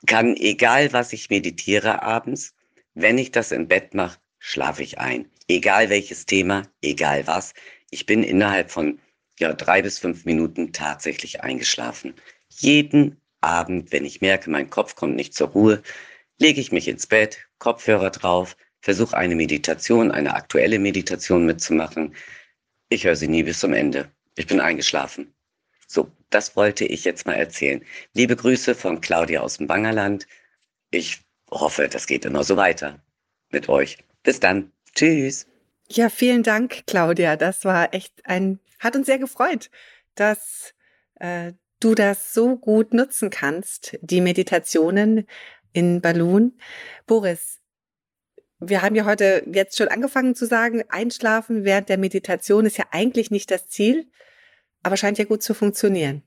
kann, 0.06 0.36
egal 0.36 0.92
was 0.92 1.14
ich 1.14 1.30
meditiere 1.30 2.02
abends, 2.04 2.54
wenn 2.96 3.18
ich 3.18 3.32
das 3.32 3.54
im 3.54 3.68
Bett 3.68 3.94
mache, 3.94 4.20
schlafe 4.40 4.84
ich 4.84 5.00
ein. 5.00 5.30
Egal 5.48 5.90
welches 5.90 6.26
Thema, 6.26 6.64
egal 6.82 7.28
was. 7.28 7.54
Ich 7.92 8.06
bin 8.06 8.24
innerhalb 8.24 8.72
von 8.72 9.00
ja, 9.40 9.54
drei 9.54 9.82
bis 9.82 10.00
fünf 10.00 10.26
Minuten 10.26 10.74
tatsächlich 10.74 11.42
eingeschlafen. 11.42 12.16
Jeden 12.50 13.22
Abend, 13.40 13.94
wenn 13.94 14.04
ich 14.04 14.20
merke, 14.20 14.50
mein 14.50 14.70
Kopf 14.70 14.96
kommt 14.96 15.16
nicht 15.16 15.34
zur 15.34 15.50
Ruhe, 15.50 15.82
lege 16.40 16.60
ich 16.60 16.74
mich 16.74 16.90
ins 16.90 17.08
Bett, 17.08 17.40
Kopfhörer 17.58 18.10
drauf, 18.10 18.58
versuche 18.82 19.16
eine 19.16 19.36
Meditation, 19.36 20.12
eine 20.12 20.34
aktuelle 20.34 20.78
Meditation 20.78 21.46
mitzumachen, 21.46 22.16
ich 22.90 23.06
höre 23.06 23.16
sie 23.16 23.28
nie 23.28 23.44
bis 23.44 23.60
zum 23.60 23.74
Ende. 23.74 24.12
Ich 24.36 24.48
bin 24.48 24.60
eingeschlafen. 24.60 25.34
So, 25.88 26.12
das 26.30 26.56
wollte 26.56 26.86
ich 26.86 27.04
jetzt 27.04 27.26
mal 27.26 27.34
erzählen. 27.34 27.84
Liebe 28.14 28.36
Grüße 28.36 28.76
von 28.76 29.02
Claudia 29.02 29.42
aus 29.42 29.58
dem 29.58 29.68
Bangerland. 29.68 30.28
Ich 30.92 31.22
hoffe, 31.50 31.88
das 31.88 32.08
geht 32.08 32.26
immer 32.26 32.44
so 32.44 32.58
weiter 32.58 33.02
mit 33.52 33.70
euch. 33.70 33.98
Bis 34.24 34.40
dann. 34.40 34.72
Tschüss. 34.94 35.48
Ja, 35.88 36.10
vielen 36.10 36.44
Dank, 36.44 36.84
Claudia. 36.86 37.36
Das 37.36 37.66
war 37.66 37.94
echt 37.94 38.14
ein, 38.26 38.60
hat 38.80 38.96
uns 38.96 39.08
sehr 39.08 39.18
gefreut, 39.18 39.72
dass 40.16 40.74
äh, 41.16 41.54
du 41.80 41.96
das 41.96 42.34
so 42.34 42.58
gut 42.58 42.94
nutzen 42.94 43.30
kannst, 43.30 43.98
die 44.02 44.22
Meditationen 44.22 45.28
in 45.74 46.02
Balloon. 46.02 46.60
Boris, 47.08 47.59
wir 48.60 48.82
haben 48.82 48.96
ja 48.96 49.06
heute 49.06 49.44
jetzt 49.52 49.78
schon 49.78 49.88
angefangen 49.88 50.36
zu 50.36 50.46
sagen, 50.46 50.84
Einschlafen 50.90 51.64
während 51.64 51.90
der 51.90 51.98
Meditation 51.98 52.66
ist 52.66 52.78
ja 52.78 52.86
eigentlich 52.92 53.32
nicht 53.32 53.52
das 53.52 53.68
Ziel, 53.68 54.08
aber 54.84 54.98
scheint 54.98 55.18
ja 55.18 55.26
gut 55.26 55.44
zu 55.44 55.54
funktionieren. 55.54 56.24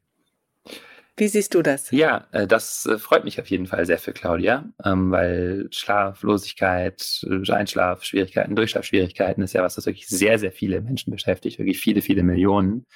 Wie 1.16 1.28
siehst 1.28 1.54
du 1.54 1.60
das? 1.60 1.90
Ja, 1.90 2.26
äh, 2.32 2.46
das 2.46 2.86
äh, 2.86 2.98
freut 2.98 3.24
mich 3.24 3.38
auf 3.38 3.48
jeden 3.48 3.66
Fall 3.66 3.84
sehr 3.84 3.98
für 3.98 4.14
Claudia, 4.14 4.72
ähm, 4.82 5.10
weil 5.10 5.68
Schlaflosigkeit, 5.70 7.22
äh, 7.24 7.52
Einschlafschwierigkeiten, 7.52 8.56
Durchschlafschwierigkeiten 8.56 9.42
ist 9.42 9.52
ja 9.52 9.62
was, 9.62 9.74
das 9.74 9.84
wirklich 9.84 10.08
sehr, 10.08 10.38
sehr 10.38 10.52
viele 10.52 10.80
Menschen 10.80 11.10
beschäftigt, 11.10 11.58
wirklich 11.58 11.80
viele, 11.80 12.00
viele 12.00 12.22
Millionen 12.22 12.86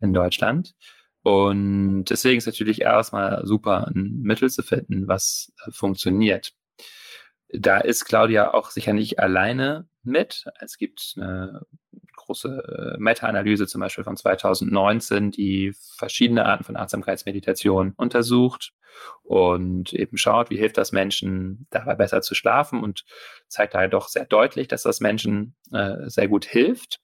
in 0.00 0.14
Deutschland. 0.14 0.74
Und 1.22 2.04
deswegen 2.04 2.38
ist 2.38 2.46
natürlich 2.46 2.80
erstmal 2.80 3.44
super, 3.44 3.88
ein 3.88 4.20
Mittel 4.22 4.48
zu 4.48 4.62
finden, 4.62 5.06
was 5.06 5.52
funktioniert. 5.70 6.52
Da 7.50 7.78
ist 7.78 8.04
Claudia 8.04 8.54
auch 8.54 8.70
sicher 8.70 8.92
nicht 8.92 9.18
alleine 9.18 9.88
mit. 10.02 10.44
Es 10.60 10.78
gibt 10.78 11.14
eine 11.16 11.62
große 12.16 12.94
äh, 12.96 13.00
Meta-Analyse 13.00 13.66
zum 13.66 13.80
Beispiel 13.80 14.04
von 14.04 14.16
2019, 14.16 15.30
die 15.30 15.72
verschiedene 15.96 16.44
Arten 16.44 16.64
von 16.64 16.76
Achtsamkeitsmeditation 16.76 17.92
untersucht 17.96 18.72
und 19.22 19.92
eben 19.92 20.16
schaut, 20.16 20.50
wie 20.50 20.56
hilft 20.56 20.78
das 20.78 20.92
Menschen 20.92 21.66
dabei 21.70 21.94
besser 21.94 22.22
zu 22.22 22.34
schlafen 22.34 22.82
und 22.82 23.04
zeigt 23.48 23.74
halt 23.74 23.92
doch 23.92 24.08
sehr 24.08 24.24
deutlich, 24.24 24.68
dass 24.68 24.82
das 24.82 25.00
Menschen 25.00 25.54
äh, 25.72 26.08
sehr 26.08 26.28
gut 26.28 26.44
hilft. 26.44 27.00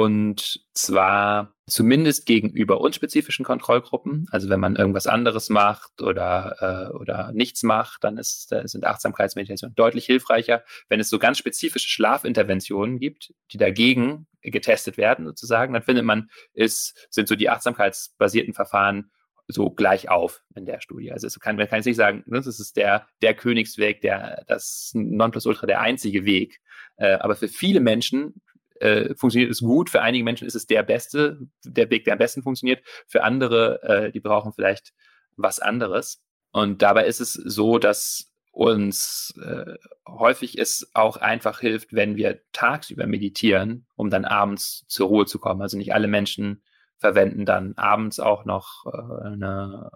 Und 0.00 0.64
zwar 0.72 1.52
zumindest 1.66 2.24
gegenüber 2.24 2.80
unspezifischen 2.80 3.44
Kontrollgruppen. 3.44 4.28
Also 4.30 4.48
wenn 4.48 4.58
man 4.58 4.76
irgendwas 4.76 5.06
anderes 5.06 5.50
macht 5.50 6.00
oder, 6.00 6.88
äh, 6.90 6.96
oder 6.96 7.32
nichts 7.34 7.62
macht, 7.62 8.02
dann 8.02 8.16
ist, 8.16 8.50
äh, 8.50 8.66
sind 8.66 8.86
Achtsamkeitsmeditationen 8.86 9.74
deutlich 9.74 10.06
hilfreicher. 10.06 10.64
Wenn 10.88 11.00
es 11.00 11.10
so 11.10 11.18
ganz 11.18 11.36
spezifische 11.36 11.86
Schlafinterventionen 11.86 12.98
gibt, 12.98 13.34
die 13.52 13.58
dagegen 13.58 14.26
getestet 14.40 14.96
werden 14.96 15.26
sozusagen, 15.26 15.74
dann 15.74 15.82
findet 15.82 16.06
man, 16.06 16.30
ist, 16.54 17.06
sind 17.10 17.28
so 17.28 17.36
die 17.36 17.50
achtsamkeitsbasierten 17.50 18.54
Verfahren 18.54 19.10
so 19.48 19.68
gleich 19.68 20.08
auf 20.08 20.42
in 20.54 20.64
der 20.64 20.80
Studie. 20.80 21.12
Also 21.12 21.26
es 21.26 21.38
kann, 21.38 21.56
man 21.56 21.68
kann 21.68 21.80
jetzt 21.80 21.86
nicht 21.86 21.96
sagen, 21.96 22.24
das 22.26 22.46
ist 22.46 22.74
der, 22.78 23.06
der 23.20 23.34
Königsweg, 23.34 24.00
der, 24.00 24.44
das 24.46 24.92
Nonplusultra, 24.94 25.66
der 25.66 25.82
einzige 25.82 26.24
Weg. 26.24 26.62
Äh, 26.96 27.18
aber 27.18 27.36
für 27.36 27.48
viele 27.48 27.80
Menschen 27.80 28.40
äh, 28.80 29.14
funktioniert 29.14 29.50
es 29.50 29.60
gut. 29.60 29.90
Für 29.90 30.02
einige 30.02 30.24
Menschen 30.24 30.46
ist 30.46 30.56
es 30.56 30.66
der 30.66 30.82
beste, 30.82 31.38
der 31.64 31.90
Weg, 31.90 32.04
der 32.04 32.14
am 32.14 32.18
besten 32.18 32.42
funktioniert. 32.42 32.82
Für 33.06 33.22
andere, 33.22 33.82
äh, 33.82 34.12
die 34.12 34.20
brauchen 34.20 34.52
vielleicht 34.52 34.92
was 35.36 35.60
anderes. 35.60 36.22
Und 36.52 36.82
dabei 36.82 37.06
ist 37.06 37.20
es 37.20 37.32
so, 37.32 37.78
dass 37.78 38.32
uns 38.52 39.32
äh, 39.42 39.74
häufig 40.08 40.58
es 40.58 40.90
auch 40.94 41.16
einfach 41.16 41.60
hilft, 41.60 41.92
wenn 41.92 42.16
wir 42.16 42.40
tagsüber 42.52 43.06
meditieren, 43.06 43.86
um 43.94 44.10
dann 44.10 44.24
abends 44.24 44.84
zur 44.88 45.08
Ruhe 45.08 45.26
zu 45.26 45.38
kommen. 45.38 45.62
Also 45.62 45.78
nicht 45.78 45.94
alle 45.94 46.08
Menschen 46.08 46.62
verwenden 46.98 47.46
dann 47.46 47.74
abends 47.76 48.18
auch 48.18 48.44
noch 48.44 48.86
äh, 48.86 49.26
eine, 49.26 49.90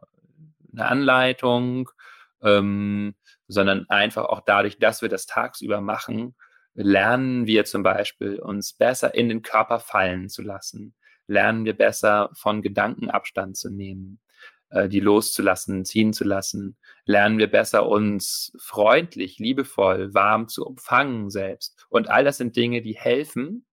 eine 0.72 0.86
Anleitung, 0.86 1.90
ähm, 2.42 3.14
sondern 3.48 3.88
einfach 3.88 4.24
auch 4.24 4.40
dadurch, 4.40 4.78
dass 4.78 5.02
wir 5.02 5.08
das 5.08 5.26
tagsüber 5.26 5.80
machen, 5.80 6.34
lernen 6.74 7.46
wir 7.46 7.64
zum 7.64 7.82
Beispiel, 7.82 8.38
uns 8.38 8.72
besser 8.72 9.14
in 9.14 9.28
den 9.28 9.42
Körper 9.42 9.80
fallen 9.80 10.28
zu 10.28 10.42
lassen, 10.42 10.94
lernen 11.26 11.64
wir 11.64 11.76
besser 11.76 12.30
von 12.34 12.62
Gedanken 12.62 13.10
Abstand 13.10 13.56
zu 13.56 13.70
nehmen, 13.70 14.20
äh, 14.70 14.88
die 14.88 15.00
loszulassen, 15.00 15.84
ziehen 15.84 16.12
zu 16.12 16.24
lassen, 16.24 16.76
lernen 17.04 17.38
wir 17.38 17.50
besser 17.50 17.88
uns 17.88 18.52
freundlich, 18.60 19.38
liebevoll, 19.38 20.12
warm 20.14 20.48
zu 20.48 20.66
umfangen 20.66 21.30
selbst. 21.30 21.86
Und 21.88 22.08
all 22.08 22.24
das 22.24 22.38
sind 22.38 22.56
Dinge, 22.56 22.82
die 22.82 22.96
helfen, 22.96 23.66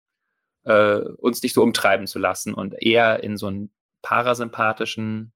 äh, 0.64 0.98
uns 0.98 1.42
nicht 1.42 1.54
so 1.54 1.62
umtreiben 1.62 2.06
zu 2.06 2.18
lassen 2.18 2.52
und 2.52 2.74
eher 2.82 3.22
in 3.22 3.36
so 3.36 3.46
einen 3.46 3.72
parasympathischen 4.02 5.32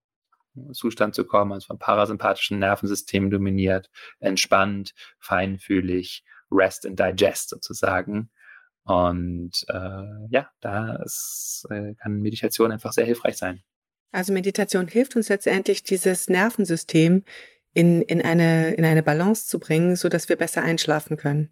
Zustand 0.73 1.15
zu 1.15 1.25
kommen, 1.25 1.53
also 1.53 1.69
vom 1.69 1.79
parasympathischen 1.79 2.59
Nervensystem 2.59 3.31
dominiert, 3.31 3.89
entspannt, 4.21 4.93
feinfühlig, 5.19 6.25
Rest 6.53 6.87
and 6.87 6.99
Digest 6.99 7.51
sozusagen. 7.51 8.31
Und 8.85 9.65
äh, 9.69 10.27
ja, 10.31 10.51
da 10.61 10.97
ist, 10.97 11.67
äh, 11.71 11.95
kann 11.95 12.21
Meditation 12.21 12.73
einfach 12.73 12.93
sehr 12.93 13.05
hilfreich 13.05 13.37
sein. 13.37 13.63
Also 14.11 14.33
Meditation 14.33 14.89
hilft 14.89 15.17
uns 15.17 15.29
letztendlich, 15.29 15.85
dieses 15.85 16.29
Nervensystem 16.29 17.25
in, 17.73 18.03
in, 18.03 18.21
eine, 18.21 18.75
in 18.75 18.85
eine 18.85 19.03
Balance 19.03 19.47
zu 19.47 19.59
bringen, 19.59 19.97
so 19.97 20.09
dass 20.09 20.29
wir 20.29 20.37
besser 20.37 20.63
einschlafen 20.63 21.17
können. 21.17 21.51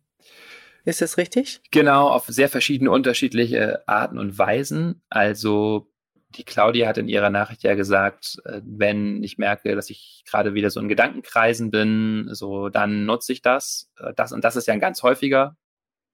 Ist 0.85 1.03
das 1.03 1.19
richtig? 1.19 1.61
Genau, 1.71 2.09
auf 2.09 2.27
sehr 2.27 2.49
verschiedene 2.49 2.91
unterschiedliche 2.91 3.87
Arten 3.87 4.19
und 4.19 4.39
Weisen. 4.39 5.03
Also 5.09 5.90
die 6.37 6.45
Claudia 6.45 6.89
hat 6.89 6.99
in 6.99 7.09
ihrer 7.09 7.31
Nachricht 7.31 7.63
ja 7.63 7.75
gesagt, 7.75 8.41
äh, 8.45 8.61
wenn 8.65 9.23
ich 9.23 9.39
merke, 9.39 9.75
dass 9.75 9.91
ich 9.91 10.23
gerade 10.29 10.55
wieder 10.55 10.71
so 10.71 10.81
in 10.81 10.89
Gedankenkreisen 10.89 11.71
bin, 11.71 12.29
so 12.33 12.69
dann 12.69 13.05
nutze 13.05 13.33
ich 13.33 13.43
das. 13.43 13.91
Äh, 13.99 14.15
das 14.15 14.33
und 14.33 14.45
das 14.45 14.57
ist 14.57 14.67
ja 14.67 14.75
ein 14.75 14.81
ganz 14.81 15.03
häufiger 15.03 15.57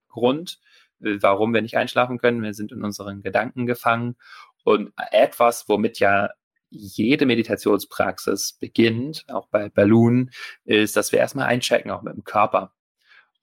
Grund, 0.09 0.59
äh, 1.03 1.19
warum 1.21 1.53
wir 1.53 1.63
nicht 1.63 1.77
einschlafen 1.77 2.19
können. 2.19 2.43
Wir 2.43 2.55
sind 2.55 2.73
in 2.73 2.83
unseren 2.83 3.23
Gedanken 3.23 3.67
gefangen. 3.67 4.17
Und 4.65 4.93
etwas, 5.13 5.69
womit 5.69 6.01
ja 6.01 6.31
jede 6.71 7.27
Meditationspraxis 7.27 8.55
beginnt, 8.55 9.25
auch 9.29 9.49
bei 9.49 9.69
Balloon, 9.69 10.31
ist, 10.65 10.97
dass 10.97 11.13
wir 11.13 11.21
erstmal 11.21 11.47
einchecken, 11.47 11.91
auch 11.91 12.03
mit 12.03 12.15
dem 12.15 12.25
Körper. 12.25 12.75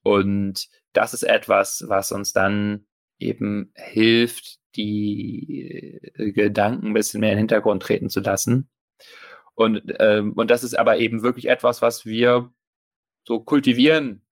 Und 0.02 0.68
das 0.92 1.14
ist 1.14 1.24
etwas, 1.24 1.86
was 1.88 2.12
uns 2.12 2.34
dann 2.34 2.86
eben 3.20 3.72
hilft, 3.76 4.60
die 4.76 6.02
äh, 6.16 6.32
Gedanken 6.32 6.88
ein 6.88 6.94
bisschen 6.94 7.22
mehr 7.22 7.32
in 7.32 7.36
den 7.36 7.42
Hintergrund 7.42 7.84
treten 7.84 8.10
zu 8.10 8.22
lassen. 8.22 8.70
Und, 9.56 9.84
ähm, 10.00 10.34
und 10.34 10.50
das 10.50 10.64
ist 10.64 10.78
aber 10.78 10.98
eben 10.98 11.24
wirklich 11.24 11.48
etwas, 11.48 11.82
was 11.82 12.06
wir 12.06 12.52
so 13.26 13.40
kultivieren 13.40 14.26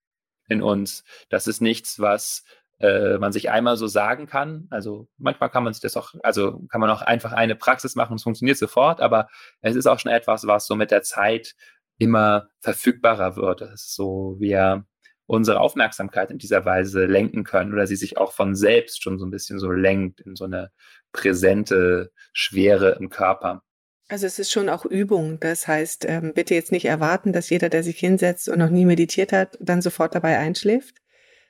in 0.48 0.62
uns. 0.62 1.04
Das 1.28 1.46
ist 1.46 1.60
nichts, 1.60 2.00
was 2.00 2.44
äh, 2.80 3.18
man 3.18 3.32
sich 3.32 3.50
einmal 3.50 3.76
so 3.76 3.86
sagen 3.86 4.26
kann. 4.26 4.66
Also 4.70 5.08
manchmal 5.16 5.50
kann 5.50 5.64
man 5.64 5.72
sich 5.72 5.82
das 5.82 5.96
auch, 5.96 6.14
also 6.22 6.64
kann 6.68 6.80
man 6.80 6.90
auch 6.90 7.02
einfach 7.02 7.32
eine 7.32 7.54
Praxis 7.56 7.94
machen 7.94 8.16
es 8.16 8.24
funktioniert 8.24 8.58
sofort, 8.58 9.00
aber 9.00 9.28
es 9.60 9.76
ist 9.76 9.86
auch 9.86 9.98
schon 9.98 10.12
etwas, 10.12 10.46
was 10.46 10.66
so 10.66 10.74
mit 10.74 10.90
der 10.90 11.02
Zeit 11.02 11.54
immer 11.98 12.48
verfügbarer 12.60 13.36
wird. 13.36 13.60
Das 13.60 13.72
ist 13.74 13.94
so, 13.94 14.36
wir 14.40 14.84
unsere 15.26 15.60
Aufmerksamkeit 15.60 16.30
in 16.30 16.38
dieser 16.38 16.64
Weise 16.64 17.06
lenken 17.06 17.44
können 17.44 17.72
oder 17.72 17.86
sie 17.86 17.96
sich 17.96 18.18
auch 18.18 18.32
von 18.32 18.54
selbst 18.54 19.02
schon 19.02 19.18
so 19.18 19.24
ein 19.24 19.30
bisschen 19.30 19.58
so 19.58 19.70
lenkt 19.70 20.20
in 20.20 20.36
so 20.36 20.44
eine 20.44 20.70
präsente 21.12 22.10
Schwere 22.32 22.96
im 23.00 23.08
Körper. 23.08 23.62
Also 24.08 24.26
es 24.26 24.38
ist 24.38 24.52
schon 24.52 24.68
auch 24.68 24.84
Übung. 24.84 25.38
Das 25.40 25.66
heißt, 25.66 26.04
ähm, 26.06 26.32
bitte 26.34 26.54
jetzt 26.54 26.72
nicht 26.72 26.84
erwarten, 26.84 27.32
dass 27.32 27.48
jeder, 27.48 27.68
der 27.68 27.82
sich 27.82 27.98
hinsetzt 27.98 28.48
und 28.48 28.58
noch 28.58 28.68
nie 28.68 28.84
meditiert 28.84 29.32
hat, 29.32 29.56
dann 29.60 29.80
sofort 29.80 30.14
dabei 30.14 30.38
einschläft, 30.38 30.96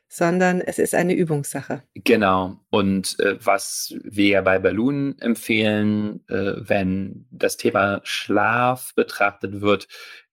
sondern 0.08 0.60
es 0.60 0.78
ist 0.78 0.94
eine 0.94 1.14
Übungssache. 1.14 1.82
Genau. 1.94 2.60
Und 2.70 3.18
äh, 3.18 3.36
was 3.44 3.94
wir 4.04 4.42
bei 4.42 4.58
Balloon 4.58 5.16
empfehlen, 5.18 6.20
äh, 6.28 6.52
wenn 6.58 7.26
das 7.30 7.56
Thema 7.56 8.00
Schlaf 8.04 8.92
betrachtet 8.94 9.60
wird, 9.60 9.88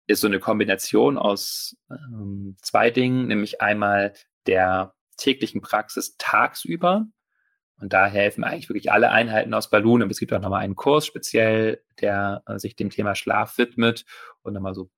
ist 0.09 0.21
so 0.21 0.27
eine 0.27 0.39
Kombination 0.39 1.19
aus 1.19 1.77
ähm, 1.91 2.57
zwei 2.63 2.89
Dingen, 2.89 3.27
nämlich 3.27 3.61
einmal 3.61 4.13
der 4.47 4.95
täglichen 5.17 5.61
Praxis 5.61 6.15
tagsüber. 6.17 7.05
Und 7.79 7.93
da 7.93 8.07
helfen 8.07 8.43
eigentlich 8.43 8.69
wirklich 8.69 8.91
alle 8.91 9.11
Einheiten 9.11 9.53
aus 9.53 9.69
Balloon. 9.69 10.01
Und 10.01 10.11
es 10.11 10.17
gibt 10.17 10.33
auch 10.33 10.41
nochmal 10.41 10.63
einen 10.63 10.75
Kurs 10.75 11.05
speziell, 11.05 11.83
der 12.01 12.41
äh, 12.47 12.57
sich 12.57 12.75
dem 12.75 12.89
Thema 12.89 13.13
Schlaf 13.13 13.59
widmet 13.59 14.03
und 14.41 14.53
nochmal 14.53 14.73
so 14.73 14.89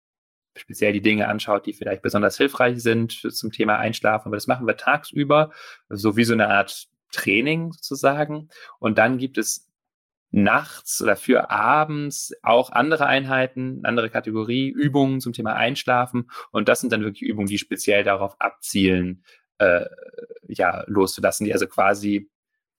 speziell 0.55 0.93
die 0.93 1.01
Dinge 1.01 1.27
anschaut, 1.27 1.65
die 1.65 1.73
vielleicht 1.73 2.01
besonders 2.01 2.37
hilfreich 2.37 2.81
sind 2.81 3.11
zum 3.11 3.51
Thema 3.51 3.77
Einschlafen. 3.79 4.29
Aber 4.29 4.37
das 4.37 4.47
machen 4.47 4.65
wir 4.65 4.77
tagsüber, 4.77 5.51
so 5.89 6.15
wie 6.15 6.23
so 6.23 6.33
eine 6.33 6.47
Art 6.47 6.87
Training 7.11 7.73
sozusagen. 7.73 8.47
Und 8.79 8.97
dann 8.97 9.17
gibt 9.17 9.37
es 9.37 9.70
nachts 10.31 11.01
oder 11.01 11.15
für 11.15 11.49
abends 11.51 12.33
auch 12.41 12.71
andere 12.71 13.05
Einheiten, 13.05 13.81
andere 13.83 14.09
Kategorie, 14.09 14.69
Übungen 14.69 15.19
zum 15.19 15.33
Thema 15.33 15.53
Einschlafen. 15.53 16.29
Und 16.51 16.69
das 16.69 16.81
sind 16.81 16.93
dann 16.93 17.03
wirklich 17.03 17.23
Übungen, 17.23 17.47
die 17.47 17.57
speziell 17.57 18.03
darauf 18.03 18.39
abzielen, 18.39 19.23
äh, 19.57 19.85
ja, 20.47 20.83
loszulassen, 20.87 21.45
die 21.45 21.53
also 21.53 21.67
quasi 21.67 22.29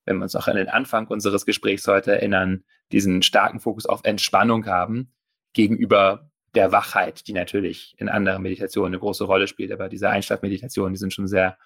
wenn 0.04 0.18
wir 0.18 0.24
uns 0.24 0.36
auch 0.36 0.48
an 0.48 0.56
den 0.56 0.68
Anfang 0.68 1.06
unseres 1.06 1.46
Gesprächs 1.46 1.86
heute 1.86 2.12
erinnern, 2.12 2.64
diesen 2.90 3.22
starken 3.22 3.60
Fokus 3.60 3.86
auf 3.86 4.00
Entspannung 4.04 4.66
haben 4.66 5.12
gegenüber 5.52 6.30
der 6.54 6.72
Wachheit, 6.72 7.26
die 7.26 7.32
natürlich 7.32 7.94
in 7.98 8.08
anderen 8.08 8.42
Meditationen 8.42 8.92
eine 8.92 9.00
große 9.00 9.24
Rolle 9.24 9.46
spielt. 9.46 9.72
Aber 9.72 9.88
diese 9.88 10.10
Einschlafmeditationen, 10.10 10.94
die 10.94 10.98
sind 10.98 11.14
schon 11.14 11.28
sehr 11.28 11.56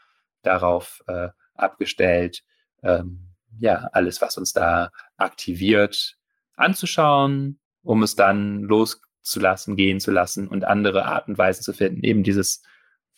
darauf 0.42 1.03
äh, 1.09 1.29
abgestellt, 1.55 2.44
ähm, 2.83 3.36
ja, 3.58 3.88
alles, 3.92 4.20
was 4.20 4.36
uns 4.36 4.52
da 4.52 4.90
aktiviert, 5.16 6.16
anzuschauen, 6.56 7.58
um 7.82 8.02
es 8.02 8.16
dann 8.16 8.62
loszulassen, 8.62 9.76
gehen 9.76 10.00
zu 10.00 10.10
lassen 10.10 10.48
und 10.48 10.64
andere 10.64 11.04
Art 11.06 11.28
und 11.28 11.38
Weisen 11.38 11.62
zu 11.62 11.72
finden, 11.72 12.02
eben 12.02 12.22
dieses 12.22 12.62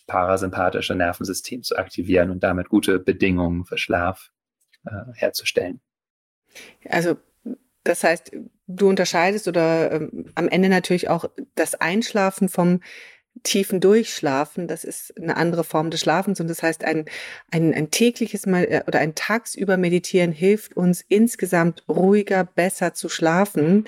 parasympathische 0.07 0.95
Nervensystem 0.95 1.63
zu 1.63 1.77
aktivieren 1.77 2.31
und 2.31 2.43
damit 2.43 2.69
gute 2.69 2.99
Bedingungen 2.99 3.65
für 3.65 3.79
Schlaf 3.79 4.31
äh, 4.87 5.13
herzustellen. 5.15 5.81
Also 6.89 7.17
das 7.85 8.05
heißt, 8.05 8.33
du 8.67 8.89
unterscheidest 8.89 9.49
oder 9.49 9.93
ähm, 9.93 10.27
am 10.35 10.49
Ende 10.49 10.69
natürlich 10.69 11.09
auch 11.09 11.25
das 11.55 11.75
Einschlafen 11.75 12.49
vom 12.49 12.81
tiefen 13.43 13.81
Durchschlafen. 13.81 14.69
Das 14.69 14.85
ist 14.85 15.15
eine 15.21 15.37
andere 15.37 15.65
Form 15.65 15.91
des 15.91 16.01
Schlafens 16.01 16.41
und 16.41 16.49
das 16.49 16.63
heißt, 16.63 16.85
ein, 16.85 17.07
ein, 17.51 17.75
ein 17.75 17.91
tägliches 17.91 18.47
Mal 18.47 18.65
äh, 18.65 18.83
oder 18.87 19.01
ein 19.01 19.15
tagsüber 19.15 19.77
Meditieren 19.77 20.33
hilft 20.33 20.77
uns 20.77 21.03
insgesamt 21.09 21.85
ruhiger, 21.89 22.45
besser 22.45 22.95
zu 22.95 23.09
schlafen. 23.09 23.85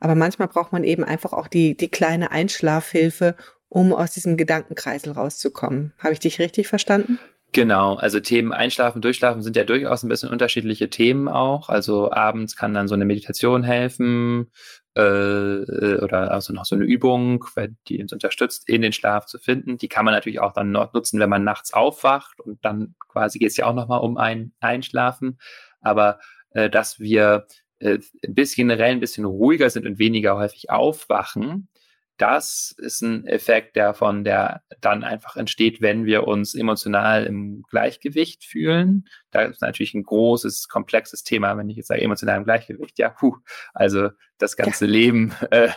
Aber 0.00 0.14
manchmal 0.14 0.48
braucht 0.48 0.72
man 0.72 0.84
eben 0.84 1.04
einfach 1.04 1.32
auch 1.32 1.48
die, 1.48 1.76
die 1.76 1.88
kleine 1.88 2.30
Einschlafhilfe, 2.30 3.36
um 3.68 3.92
aus 3.92 4.12
diesem 4.12 4.36
Gedankenkreisel 4.36 5.12
rauszukommen. 5.12 5.92
Habe 5.98 6.12
ich 6.12 6.20
dich 6.20 6.38
richtig 6.38 6.68
verstanden? 6.68 7.18
Genau, 7.54 7.94
also 7.94 8.18
Themen 8.18 8.52
Einschlafen, 8.52 9.00
Durchschlafen 9.00 9.40
sind 9.40 9.54
ja 9.54 9.62
durchaus 9.62 10.02
ein 10.02 10.08
bisschen 10.08 10.28
unterschiedliche 10.28 10.90
Themen 10.90 11.28
auch. 11.28 11.68
Also 11.68 12.10
abends 12.10 12.56
kann 12.56 12.74
dann 12.74 12.88
so 12.88 12.96
eine 12.96 13.04
Meditation 13.04 13.62
helfen 13.62 14.50
äh, 14.96 15.00
oder 15.00 16.32
also 16.32 16.52
noch 16.52 16.64
so 16.64 16.74
eine 16.74 16.84
Übung, 16.84 17.44
die 17.86 18.02
uns 18.02 18.12
unterstützt, 18.12 18.68
in 18.68 18.82
den 18.82 18.92
Schlaf 18.92 19.26
zu 19.26 19.38
finden. 19.38 19.78
Die 19.78 19.86
kann 19.86 20.04
man 20.04 20.14
natürlich 20.14 20.40
auch 20.40 20.52
dann 20.52 20.72
nutzen, 20.72 21.20
wenn 21.20 21.30
man 21.30 21.44
nachts 21.44 21.72
aufwacht 21.72 22.40
und 22.40 22.64
dann 22.64 22.96
quasi 23.08 23.38
geht 23.38 23.50
es 23.50 23.56
ja 23.56 23.66
auch 23.66 23.74
nochmal 23.74 24.00
um 24.00 24.16
ein 24.16 24.52
Einschlafen. 24.58 25.38
Aber 25.80 26.18
äh, 26.50 26.68
dass 26.68 26.98
wir 26.98 27.46
äh, 27.78 28.00
ein 28.26 28.34
bisschen 28.34 28.66
generell 28.66 28.90
ein 28.90 29.00
bisschen 29.00 29.26
ruhiger 29.26 29.70
sind 29.70 29.86
und 29.86 30.00
weniger 30.00 30.36
häufig 30.36 30.70
aufwachen, 30.70 31.68
das 32.16 32.74
ist 32.78 33.02
ein 33.02 33.26
Effekt, 33.26 33.76
der 33.76 33.94
von 33.94 34.24
der 34.24 34.62
dann 34.80 35.02
einfach 35.02 35.36
entsteht, 35.36 35.80
wenn 35.80 36.04
wir 36.04 36.26
uns 36.28 36.54
emotional 36.54 37.26
im 37.26 37.62
Gleichgewicht 37.68 38.44
fühlen. 38.44 39.04
Da 39.30 39.42
ist 39.42 39.62
natürlich 39.62 39.94
ein 39.94 40.04
großes, 40.04 40.68
komplexes 40.68 41.24
Thema, 41.24 41.56
wenn 41.56 41.68
ich 41.68 41.76
jetzt 41.76 41.88
sage 41.88 42.02
emotional 42.02 42.38
im 42.38 42.44
Gleichgewicht. 42.44 42.98
Ja, 42.98 43.08
puh, 43.08 43.36
also 43.72 44.10
das 44.38 44.56
ganze 44.56 44.86
ja. 44.86 44.92
Leben. 44.92 45.34
Äh, 45.50 45.70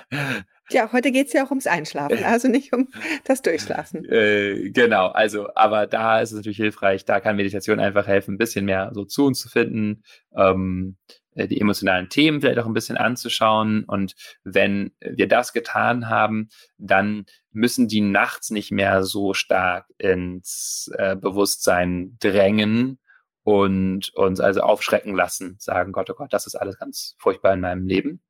ja, 0.69 0.91
heute 0.91 1.11
geht 1.11 1.27
es 1.27 1.33
ja 1.33 1.45
auch 1.45 1.49
ums 1.49 1.67
Einschlafen, 1.67 2.19
also 2.23 2.47
nicht 2.47 2.73
um 2.73 2.89
das 3.23 3.41
Durchschlafen. 3.41 4.05
Äh, 4.05 4.69
genau, 4.71 5.07
also, 5.07 5.47
aber 5.55 5.87
da 5.87 6.19
ist 6.19 6.31
es 6.31 6.37
natürlich 6.37 6.57
hilfreich, 6.57 7.05
da 7.05 7.19
kann 7.19 7.35
Meditation 7.35 7.79
einfach 7.79 8.07
helfen, 8.07 8.35
ein 8.35 8.37
bisschen 8.37 8.65
mehr 8.65 8.91
so 8.93 9.05
zu 9.05 9.25
uns 9.25 9.39
zu 9.39 9.49
finden. 9.49 10.03
Ähm, 10.35 10.97
äh, 11.07 11.13
die 11.45 11.61
emotionalen 11.61 12.09
Themen 12.09 12.41
vielleicht 12.41 12.57
auch 12.57 12.65
ein 12.65 12.73
bisschen 12.73 12.97
anzuschauen. 12.97 13.83
Und 13.83 14.15
wenn 14.43 14.91
wir 14.99 15.27
das 15.27 15.53
getan 15.53 16.09
haben, 16.09 16.49
dann 16.77 17.25
müssen 17.51 17.87
die 17.87 18.01
nachts 18.01 18.49
nicht 18.49 18.71
mehr 18.71 19.03
so 19.03 19.33
stark 19.33 19.85
ins 19.99 20.89
äh, 20.97 21.15
Bewusstsein 21.15 22.17
drängen 22.19 22.99
und 23.43 24.13
uns 24.15 24.39
also 24.39 24.61
aufschrecken 24.61 25.15
lassen, 25.15 25.55
sagen, 25.59 25.91
Gott, 25.91 26.09
oh 26.09 26.15
Gott, 26.15 26.33
das 26.33 26.47
ist 26.47 26.55
alles 26.55 26.77
ganz 26.79 27.15
furchtbar 27.19 27.53
in 27.53 27.61
meinem 27.61 27.85
Leben. 27.85 28.21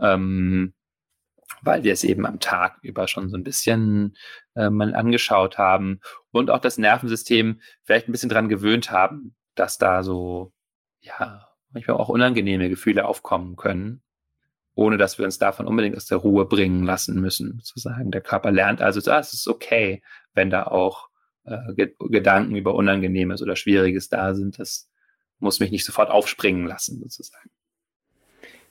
Ähm, 0.00 0.74
weil 1.62 1.82
wir 1.82 1.92
es 1.92 2.04
eben 2.04 2.26
am 2.26 2.40
Tag 2.40 2.78
über 2.82 3.08
schon 3.08 3.28
so 3.28 3.36
ein 3.36 3.44
bisschen 3.44 4.16
äh, 4.54 4.70
mal 4.70 4.94
angeschaut 4.94 5.58
haben 5.58 6.00
und 6.30 6.50
auch 6.50 6.58
das 6.58 6.78
Nervensystem 6.78 7.60
vielleicht 7.84 8.08
ein 8.08 8.12
bisschen 8.12 8.28
dran 8.28 8.48
gewöhnt 8.48 8.90
haben, 8.90 9.34
dass 9.54 9.78
da 9.78 10.02
so, 10.02 10.52
ja, 11.00 11.48
manchmal 11.74 11.98
auch 11.98 12.08
unangenehme 12.08 12.68
Gefühle 12.68 13.06
aufkommen 13.06 13.56
können, 13.56 14.02
ohne 14.74 14.96
dass 14.96 15.18
wir 15.18 15.24
uns 15.24 15.38
davon 15.38 15.66
unbedingt 15.66 15.96
aus 15.96 16.06
der 16.06 16.18
Ruhe 16.18 16.46
bringen 16.46 16.84
lassen 16.84 17.20
müssen, 17.20 17.60
sozusagen. 17.62 18.10
Der 18.10 18.20
Körper 18.20 18.50
lernt 18.50 18.80
also, 18.80 19.10
ah, 19.10 19.18
es 19.18 19.34
ist 19.34 19.46
okay, 19.48 20.02
wenn 20.32 20.50
da 20.50 20.64
auch 20.64 21.08
äh, 21.44 21.88
Gedanken 21.98 22.56
über 22.56 22.74
Unangenehmes 22.74 23.42
oder 23.42 23.56
Schwieriges 23.56 24.08
da 24.08 24.34
sind. 24.34 24.58
Das 24.58 24.88
muss 25.38 25.60
mich 25.60 25.70
nicht 25.70 25.84
sofort 25.84 26.10
aufspringen 26.10 26.66
lassen, 26.66 27.00
sozusagen. 27.00 27.50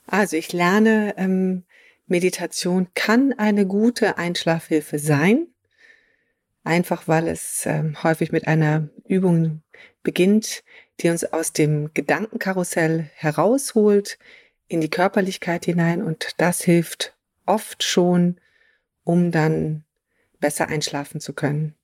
Also 0.06 0.36
ich 0.36 0.52
lerne, 0.52 1.14
ähm, 1.16 1.64
Meditation 2.06 2.88
kann 2.94 3.32
eine 3.32 3.66
gute 3.66 4.18
Einschlafhilfe 4.18 4.98
sein, 4.98 5.46
einfach 6.62 7.08
weil 7.08 7.28
es 7.28 7.64
ähm, 7.64 8.02
häufig 8.02 8.32
mit 8.32 8.46
einer 8.46 8.90
Übung 9.06 9.62
beginnt, 10.02 10.62
die 11.00 11.08
uns 11.08 11.24
aus 11.24 11.52
dem 11.52 11.92
Gedankenkarussell 11.94 13.10
herausholt 13.14 14.18
in 14.68 14.80
die 14.80 14.90
Körperlichkeit 14.90 15.64
hinein 15.64 16.02
und 16.02 16.32
das 16.38 16.62
hilft 16.62 17.16
oft 17.46 17.82
schon, 17.82 18.40
um 19.02 19.30
dann 19.30 19.84
besser 20.40 20.68
einschlafen 20.68 21.20
zu 21.20 21.32
können. 21.32 21.74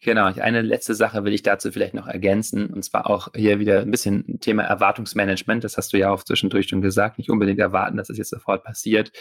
Genau, 0.00 0.26
eine 0.26 0.60
letzte 0.60 0.94
Sache 0.94 1.24
will 1.24 1.32
ich 1.32 1.42
dazu 1.42 1.72
vielleicht 1.72 1.94
noch 1.94 2.06
ergänzen, 2.06 2.66
und 2.66 2.84
zwar 2.84 3.08
auch 3.08 3.28
hier 3.34 3.58
wieder 3.58 3.80
ein 3.80 3.90
bisschen 3.90 4.38
Thema 4.40 4.64
Erwartungsmanagement. 4.64 5.64
Das 5.64 5.78
hast 5.78 5.94
du 5.94 5.98
ja 5.98 6.10
auch 6.10 6.24
zwischendurch 6.24 6.68
schon 6.68 6.82
gesagt, 6.82 7.16
nicht 7.16 7.30
unbedingt 7.30 7.58
erwarten, 7.58 7.96
dass 7.96 8.10
es 8.10 8.18
jetzt 8.18 8.28
sofort 8.28 8.64
passiert. 8.64 9.12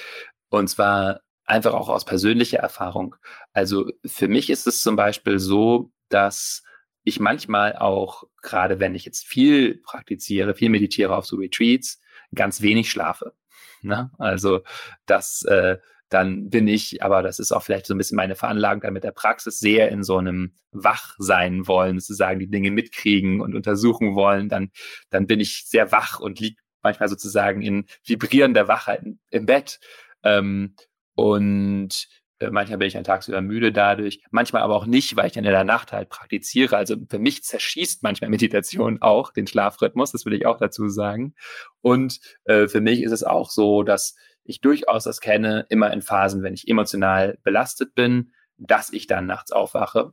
Und 0.49 0.67
zwar 0.67 1.21
einfach 1.45 1.73
auch 1.73 1.87
aus 1.87 2.03
persönlicher 2.03 2.59
Erfahrung. 2.59 3.15
Also 3.53 3.89
für 4.05 4.27
mich 4.27 4.49
ist 4.49 4.67
es 4.67 4.81
zum 4.81 4.97
Beispiel 4.97 5.39
so, 5.39 5.91
dass 6.09 6.63
ich 7.03 7.19
manchmal 7.19 7.75
auch, 7.75 8.23
gerade 8.41 8.79
wenn 8.79 8.95
ich 8.95 9.05
jetzt 9.05 9.25
viel 9.25 9.77
praktiziere, 9.77 10.55
viel 10.55 10.69
meditiere 10.69 11.15
auf 11.15 11.25
so 11.25 11.37
Retreats, 11.37 12.01
ganz 12.33 12.61
wenig 12.61 12.89
schlafe. 12.89 13.33
Ne? 13.81 14.11
Also 14.17 14.61
das, 15.05 15.43
äh, 15.43 15.77
dann 16.09 16.49
bin 16.49 16.67
ich, 16.67 17.03
aber 17.03 17.23
das 17.23 17.39
ist 17.39 17.51
auch 17.51 17.63
vielleicht 17.63 17.87
so 17.87 17.93
ein 17.93 17.97
bisschen 17.97 18.15
meine 18.15 18.35
Veranlagung 18.35 18.81
dann 18.81 18.93
mit 18.93 19.03
der 19.03 19.11
Praxis, 19.11 19.59
sehr 19.59 19.89
in 19.89 20.03
so 20.03 20.17
einem 20.17 20.53
wach 20.71 21.15
sein 21.17 21.67
wollen, 21.67 21.99
sozusagen 21.99 22.39
die 22.39 22.49
Dinge 22.49 22.71
mitkriegen 22.71 23.41
und 23.41 23.55
untersuchen 23.55 24.15
wollen, 24.15 24.47
dann, 24.47 24.71
dann 25.09 25.27
bin 25.27 25.39
ich 25.39 25.65
sehr 25.65 25.91
wach 25.91 26.19
und 26.19 26.39
liege 26.39 26.61
manchmal 26.83 27.09
sozusagen 27.09 27.61
in 27.61 27.85
vibrierender 28.05 28.67
Wachheit 28.67 29.03
im 29.29 29.45
Bett. 29.45 29.79
Ähm, 30.23 30.75
und 31.15 32.07
manchmal 32.51 32.77
bin 32.79 32.87
ich 32.87 32.93
dann 32.93 33.03
tagsüber 33.03 33.41
müde 33.41 33.71
dadurch, 33.71 34.21
manchmal 34.31 34.61
aber 34.61 34.75
auch 34.75 34.85
nicht, 34.85 35.15
weil 35.15 35.27
ich 35.27 35.33
dann 35.33 35.45
in 35.45 35.51
der 35.51 35.63
Nacht 35.63 35.91
halt 35.91 36.09
praktiziere. 36.09 36.75
Also 36.75 36.95
für 37.09 37.19
mich 37.19 37.43
zerschießt 37.43 38.03
manchmal 38.03 38.29
Meditation 38.29 39.01
auch 39.01 39.31
den 39.31 39.47
Schlafrhythmus, 39.47 40.11
das 40.11 40.25
will 40.25 40.33
ich 40.33 40.45
auch 40.45 40.57
dazu 40.57 40.89
sagen. 40.89 41.35
Und 41.81 42.19
äh, 42.45 42.67
für 42.67 42.81
mich 42.81 43.01
ist 43.03 43.11
es 43.11 43.23
auch 43.23 43.49
so, 43.49 43.83
dass 43.83 44.15
ich 44.43 44.61
durchaus 44.61 45.05
das 45.05 45.21
kenne, 45.21 45.65
immer 45.69 45.91
in 45.93 46.01
Phasen, 46.01 46.43
wenn 46.43 46.53
ich 46.53 46.67
emotional 46.67 47.37
belastet 47.43 47.95
bin, 47.95 48.33
dass 48.57 48.91
ich 48.91 49.07
dann 49.07 49.25
nachts 49.25 49.51
aufwache. 49.51 50.11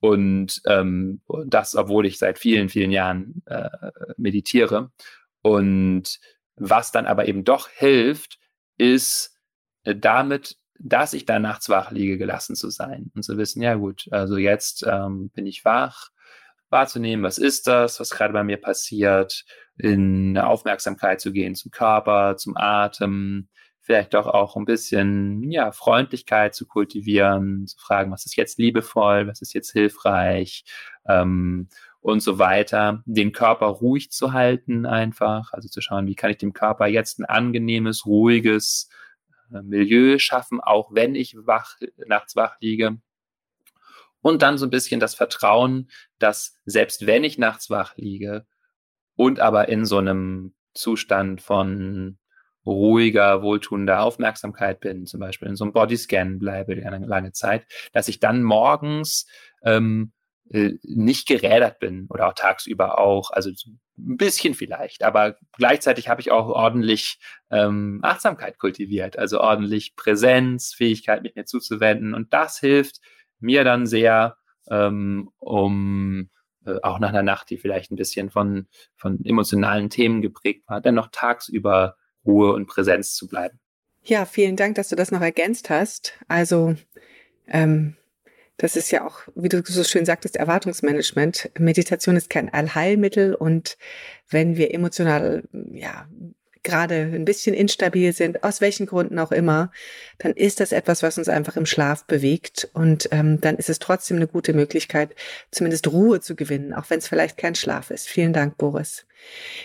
Und 0.00 0.60
ähm, 0.66 1.22
das, 1.46 1.76
obwohl 1.76 2.06
ich 2.06 2.18
seit 2.18 2.38
vielen, 2.38 2.68
vielen 2.68 2.90
Jahren 2.90 3.42
äh, 3.46 3.68
meditiere. 4.16 4.90
Und 5.42 6.18
was 6.56 6.92
dann 6.92 7.06
aber 7.06 7.28
eben 7.28 7.44
doch 7.44 7.68
hilft, 7.68 8.38
ist 8.78 9.38
äh, 9.84 9.94
damit 9.94 10.56
dass 10.84 11.12
ich 11.12 11.24
da 11.24 11.38
nachts 11.38 11.68
wach 11.68 11.90
liege, 11.90 12.18
gelassen 12.18 12.56
zu 12.56 12.70
sein 12.70 13.10
und 13.14 13.22
zu 13.22 13.38
wissen, 13.38 13.62
ja 13.62 13.74
gut, 13.74 14.08
also 14.10 14.36
jetzt 14.36 14.84
ähm, 14.86 15.30
bin 15.30 15.46
ich 15.46 15.64
wach, 15.64 16.10
wahrzunehmen, 16.70 17.24
was 17.24 17.38
ist 17.38 17.66
das, 17.66 18.00
was 18.00 18.10
gerade 18.10 18.32
bei 18.32 18.42
mir 18.42 18.56
passiert, 18.56 19.44
in 19.76 20.36
Aufmerksamkeit 20.38 21.20
zu 21.20 21.32
gehen 21.32 21.54
zum 21.54 21.70
Körper, 21.70 22.36
zum 22.36 22.56
Atem, 22.56 23.48
vielleicht 23.80 24.14
doch 24.14 24.26
auch 24.26 24.56
ein 24.56 24.64
bisschen, 24.64 25.50
ja, 25.50 25.72
Freundlichkeit 25.72 26.54
zu 26.54 26.66
kultivieren, 26.66 27.66
zu 27.66 27.78
fragen, 27.78 28.10
was 28.10 28.26
ist 28.26 28.36
jetzt 28.36 28.58
liebevoll, 28.58 29.26
was 29.28 29.42
ist 29.42 29.54
jetzt 29.54 29.72
hilfreich, 29.72 30.64
ähm, 31.06 31.68
und 32.00 32.20
so 32.20 32.38
weiter, 32.40 33.02
den 33.06 33.32
Körper 33.32 33.66
ruhig 33.66 34.10
zu 34.10 34.32
halten 34.32 34.86
einfach, 34.86 35.52
also 35.52 35.68
zu 35.68 35.80
schauen, 35.80 36.08
wie 36.08 36.16
kann 36.16 36.32
ich 36.32 36.38
dem 36.38 36.52
Körper 36.52 36.86
jetzt 36.88 37.20
ein 37.20 37.24
angenehmes, 37.24 38.06
ruhiges, 38.06 38.88
Milieu 39.62 40.18
schaffen, 40.18 40.60
auch 40.60 40.94
wenn 40.94 41.14
ich 41.14 41.36
wach, 41.36 41.76
nachts 42.06 42.36
wach 42.36 42.56
liege. 42.60 42.98
Und 44.22 44.42
dann 44.42 44.56
so 44.56 44.66
ein 44.66 44.70
bisschen 44.70 45.00
das 45.00 45.14
Vertrauen, 45.14 45.90
dass 46.18 46.56
selbst 46.64 47.06
wenn 47.06 47.24
ich 47.24 47.38
nachts 47.38 47.70
wach 47.70 47.96
liege 47.96 48.46
und 49.16 49.40
aber 49.40 49.68
in 49.68 49.84
so 49.84 49.98
einem 49.98 50.54
Zustand 50.74 51.42
von 51.42 52.18
ruhiger, 52.64 53.42
wohltuender 53.42 54.02
Aufmerksamkeit 54.02 54.80
bin, 54.80 55.06
zum 55.06 55.20
Beispiel 55.20 55.48
in 55.48 55.56
so 55.56 55.64
einem 55.64 55.72
Bodyscan 55.72 56.38
bleibe 56.38 56.74
eine 56.86 57.06
lange 57.06 57.32
Zeit, 57.32 57.66
dass 57.92 58.08
ich 58.08 58.20
dann 58.20 58.42
morgens 58.42 59.26
ähm, 59.64 60.12
äh, 60.50 60.74
nicht 60.82 61.26
gerädert 61.26 61.80
bin 61.80 62.06
oder 62.08 62.28
auch 62.28 62.34
tagsüber 62.34 62.98
auch, 62.98 63.30
also 63.30 63.50
ein 63.98 64.16
bisschen 64.16 64.54
vielleicht, 64.54 65.02
aber 65.02 65.36
gleichzeitig 65.52 66.08
habe 66.08 66.20
ich 66.20 66.30
auch 66.30 66.48
ordentlich 66.48 67.18
ähm, 67.50 68.00
Achtsamkeit 68.02 68.58
kultiviert, 68.58 69.18
also 69.18 69.40
ordentlich 69.40 69.96
Präsenz, 69.96 70.72
Fähigkeit, 70.72 71.22
mich 71.22 71.34
mir 71.34 71.44
zuzuwenden 71.44 72.14
und 72.14 72.32
das 72.32 72.58
hilft 72.58 73.00
mir 73.38 73.64
dann 73.64 73.86
sehr, 73.86 74.36
ähm, 74.70 75.30
um 75.38 76.30
äh, 76.64 76.78
auch 76.82 76.98
nach 76.98 77.10
einer 77.10 77.22
Nacht, 77.22 77.50
die 77.50 77.58
vielleicht 77.58 77.90
ein 77.90 77.96
bisschen 77.96 78.30
von, 78.30 78.66
von 78.96 79.24
emotionalen 79.24 79.90
Themen 79.90 80.22
geprägt 80.22 80.64
war, 80.68 80.80
dennoch 80.80 81.08
tagsüber 81.10 81.96
Ruhe 82.24 82.52
und 82.52 82.66
Präsenz 82.66 83.14
zu 83.14 83.26
bleiben. 83.26 83.58
Ja, 84.04 84.24
vielen 84.24 84.56
Dank, 84.56 84.76
dass 84.76 84.88
du 84.88 84.96
das 84.96 85.12
noch 85.12 85.20
ergänzt 85.20 85.70
hast. 85.70 86.18
Also 86.28 86.74
ähm, 87.46 87.96
das 88.62 88.76
ist 88.76 88.92
ja 88.92 89.04
auch, 89.04 89.22
wie 89.34 89.48
du 89.48 89.60
so 89.64 89.82
schön 89.82 90.04
sagtest, 90.06 90.36
Erwartungsmanagement. 90.36 91.50
Meditation 91.58 92.14
ist 92.16 92.30
kein 92.30 92.48
Allheilmittel 92.48 93.34
und 93.34 93.76
wenn 94.30 94.56
wir 94.56 94.72
emotional, 94.72 95.42
ja, 95.72 96.06
gerade 96.62 96.94
ein 96.94 97.24
bisschen 97.24 97.56
instabil 97.56 98.12
sind, 98.12 98.44
aus 98.44 98.60
welchen 98.60 98.86
Gründen 98.86 99.18
auch 99.18 99.32
immer, 99.32 99.72
dann 100.18 100.30
ist 100.30 100.60
das 100.60 100.70
etwas, 100.70 101.02
was 101.02 101.18
uns 101.18 101.28
einfach 101.28 101.56
im 101.56 101.66
Schlaf 101.66 102.04
bewegt 102.04 102.70
und 102.72 103.08
ähm, 103.10 103.40
dann 103.40 103.56
ist 103.56 103.68
es 103.68 103.80
trotzdem 103.80 104.18
eine 104.18 104.28
gute 104.28 104.52
Möglichkeit, 104.52 105.16
zumindest 105.50 105.88
Ruhe 105.88 106.20
zu 106.20 106.36
gewinnen, 106.36 106.72
auch 106.72 106.88
wenn 106.88 107.00
es 107.00 107.08
vielleicht 107.08 107.38
kein 107.38 107.56
Schlaf 107.56 107.90
ist. 107.90 108.06
Vielen 108.06 108.32
Dank, 108.32 108.58
Boris. 108.58 109.06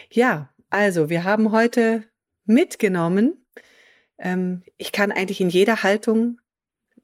Ja, 0.09 0.49
also 0.71 1.07
wir 1.07 1.23
haben 1.23 1.51
heute 1.51 2.03
mitgenommen, 2.45 3.45
ähm, 4.17 4.63
ich 4.77 4.91
kann 4.91 5.11
eigentlich 5.11 5.39
in 5.39 5.49
jeder 5.49 5.83
Haltung 5.83 6.39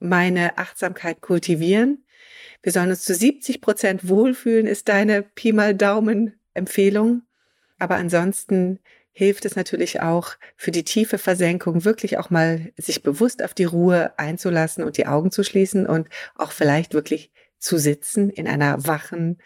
meine 0.04 0.58
Achtsamkeit 0.58 1.22
kultivieren. 1.22 2.06
Wir 2.62 2.72
sollen 2.72 2.90
uns 2.90 3.04
zu 3.04 3.14
70 3.14 3.62
Prozent 3.62 4.08
wohlfühlen, 4.08 4.68
ist 4.68 4.90
deine 4.90 5.24
Pi 5.24 5.54
mal 5.54 5.74
Daumen 5.74 6.34
Empfehlung. 6.54 7.24
Aber 7.80 7.96
ansonsten 7.96 8.80
hilft 9.12 9.46
es 9.46 9.56
natürlich 9.56 10.02
auch 10.02 10.36
für 10.56 10.72
die 10.72 10.84
tiefe 10.84 11.18
Versenkung 11.18 11.86
wirklich 11.86 12.18
auch 12.18 12.30
mal 12.30 12.72
sich 12.78 13.04
bewusst 13.04 13.44
auf 13.44 13.54
die 13.54 13.66
Ruhe 13.66 14.18
einzulassen 14.18 14.84
und 14.84 14.98
die 14.98 15.08
Augen 15.08 15.32
zu 15.32 15.44
schließen 15.44 15.86
und 15.86 16.10
auch 16.36 16.52
vielleicht 16.52 16.94
wirklich 16.94 17.32
zu 17.60 17.78
sitzen 17.78 18.30
in 18.30 18.48
einer 18.48 18.86
wachen 18.86 19.38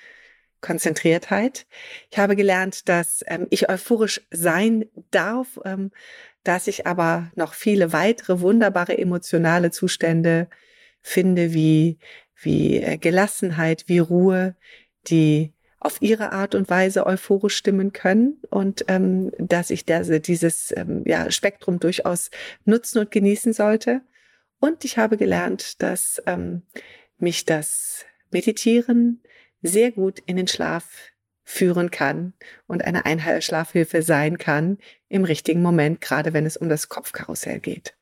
Konzentriertheit. 0.62 1.68
Ich 2.10 2.18
habe 2.18 2.36
gelernt, 2.36 2.90
dass 2.90 3.24
ähm, 3.28 3.48
ich 3.52 3.70
euphorisch 3.70 4.22
sein 4.32 4.86
darf, 5.12 5.60
ähm, 5.66 5.92
dass 6.48 6.68
ich 6.68 6.88
aber 6.88 7.30
noch 7.36 7.54
viele 7.54 7.92
weitere 7.92 8.40
wunderbare 8.40 8.98
emotionale 8.98 9.70
Zustände 9.70 10.48
finde, 11.02 11.54
wie, 11.54 12.00
wie 12.36 12.78
äh, 12.78 12.98
Gelassenheit, 12.98 13.84
wie 13.88 14.00
Ruhe, 14.00 14.56
die 15.08 15.54
auf 15.80 16.02
ihre 16.02 16.32
Art 16.32 16.56
und 16.56 16.70
Weise 16.70 17.06
euphorisch 17.06 17.56
stimmen 17.56 17.94
können 17.94 18.42
und 18.50 18.86
ähm, 18.88 19.32
dass 19.38 19.70
ich 19.70 19.86
das, 19.86 20.10
dieses 20.22 20.74
ähm, 20.76 21.04
ja, 21.06 21.30
Spektrum 21.32 21.80
durchaus 21.80 22.32
nutzen 22.66 23.00
und 23.00 23.12
genießen 23.12 23.54
sollte. 23.54 24.02
Und 24.60 24.86
ich 24.86 24.98
habe 24.98 25.18
gelernt, 25.18 25.82
dass 25.82 26.22
ähm, 26.26 26.64
mich 27.18 27.46
das 27.46 28.06
Meditieren 28.32 29.22
sehr 29.62 29.92
gut 29.92 30.20
in 30.26 30.38
den 30.38 30.48
Schlaf 30.48 31.12
führen 31.50 31.92
kann 31.92 32.34
und 32.68 32.84
eine 32.84 33.06
Einheilschlafhilfe 33.06 34.02
sein 34.02 34.38
kann 34.38 34.80
im 35.08 35.24
richtigen 35.24 35.62
Moment, 35.62 36.02
gerade 36.02 36.34
wenn 36.34 36.46
es 36.46 36.58
um 36.58 36.68
das 36.68 36.90
Kopfkarussell 36.90 37.62
geht. 37.62 37.96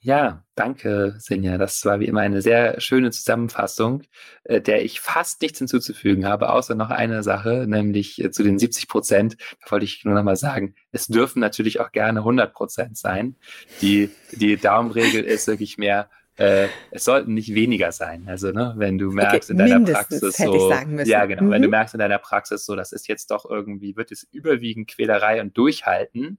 Ja, 0.00 0.44
danke, 0.54 1.16
Sinja. 1.18 1.56
Das 1.56 1.84
war 1.86 1.98
wie 1.98 2.04
immer 2.04 2.20
eine 2.20 2.42
sehr 2.42 2.80
schöne 2.80 3.10
Zusammenfassung, 3.10 4.02
äh, 4.44 4.60
der 4.60 4.84
ich 4.84 5.00
fast 5.00 5.40
nichts 5.40 5.58
hinzuzufügen 5.58 6.26
habe, 6.26 6.50
außer 6.50 6.74
noch 6.74 6.90
eine 6.90 7.22
Sache, 7.22 7.64
nämlich 7.66 8.22
äh, 8.22 8.30
zu 8.30 8.42
den 8.44 8.58
70 8.58 8.86
Prozent. 8.86 9.36
Da 9.64 9.70
wollte 9.72 9.86
ich 9.86 10.04
nur 10.04 10.14
noch 10.14 10.22
mal 10.22 10.36
sagen, 10.36 10.74
es 10.92 11.06
dürfen 11.06 11.40
natürlich 11.40 11.80
auch 11.80 11.90
gerne 11.90 12.20
100 12.20 12.52
Prozent 12.52 12.98
sein. 12.98 13.36
Die, 13.80 14.10
die 14.30 14.56
Daumenregel 14.56 15.24
ist 15.24 15.48
wirklich 15.48 15.78
mehr 15.78 16.10
äh, 16.38 16.68
es 16.90 17.04
sollten 17.04 17.34
nicht 17.34 17.54
weniger 17.54 17.92
sein. 17.92 18.24
Also, 18.28 18.50
ne, 18.52 18.74
wenn 18.76 18.96
du 18.96 19.10
merkst 19.10 19.50
okay, 19.50 19.60
in 19.62 19.68
deiner 19.68 19.92
Praxis 19.92 20.36
so, 20.36 20.72
ja, 21.04 21.26
genau, 21.26 21.42
mhm. 21.44 21.50
wenn 21.50 21.62
du 21.62 21.68
mhm. 21.68 21.72
merkst 21.72 21.94
in 21.94 22.00
deiner 22.00 22.18
Praxis 22.18 22.64
so, 22.64 22.76
das 22.76 22.92
ist 22.92 23.08
jetzt 23.08 23.30
doch 23.30 23.48
irgendwie, 23.48 23.96
wird 23.96 24.12
es 24.12 24.22
überwiegend 24.30 24.88
Quälerei 24.88 25.40
und 25.40 25.56
Durchhalten, 25.58 26.38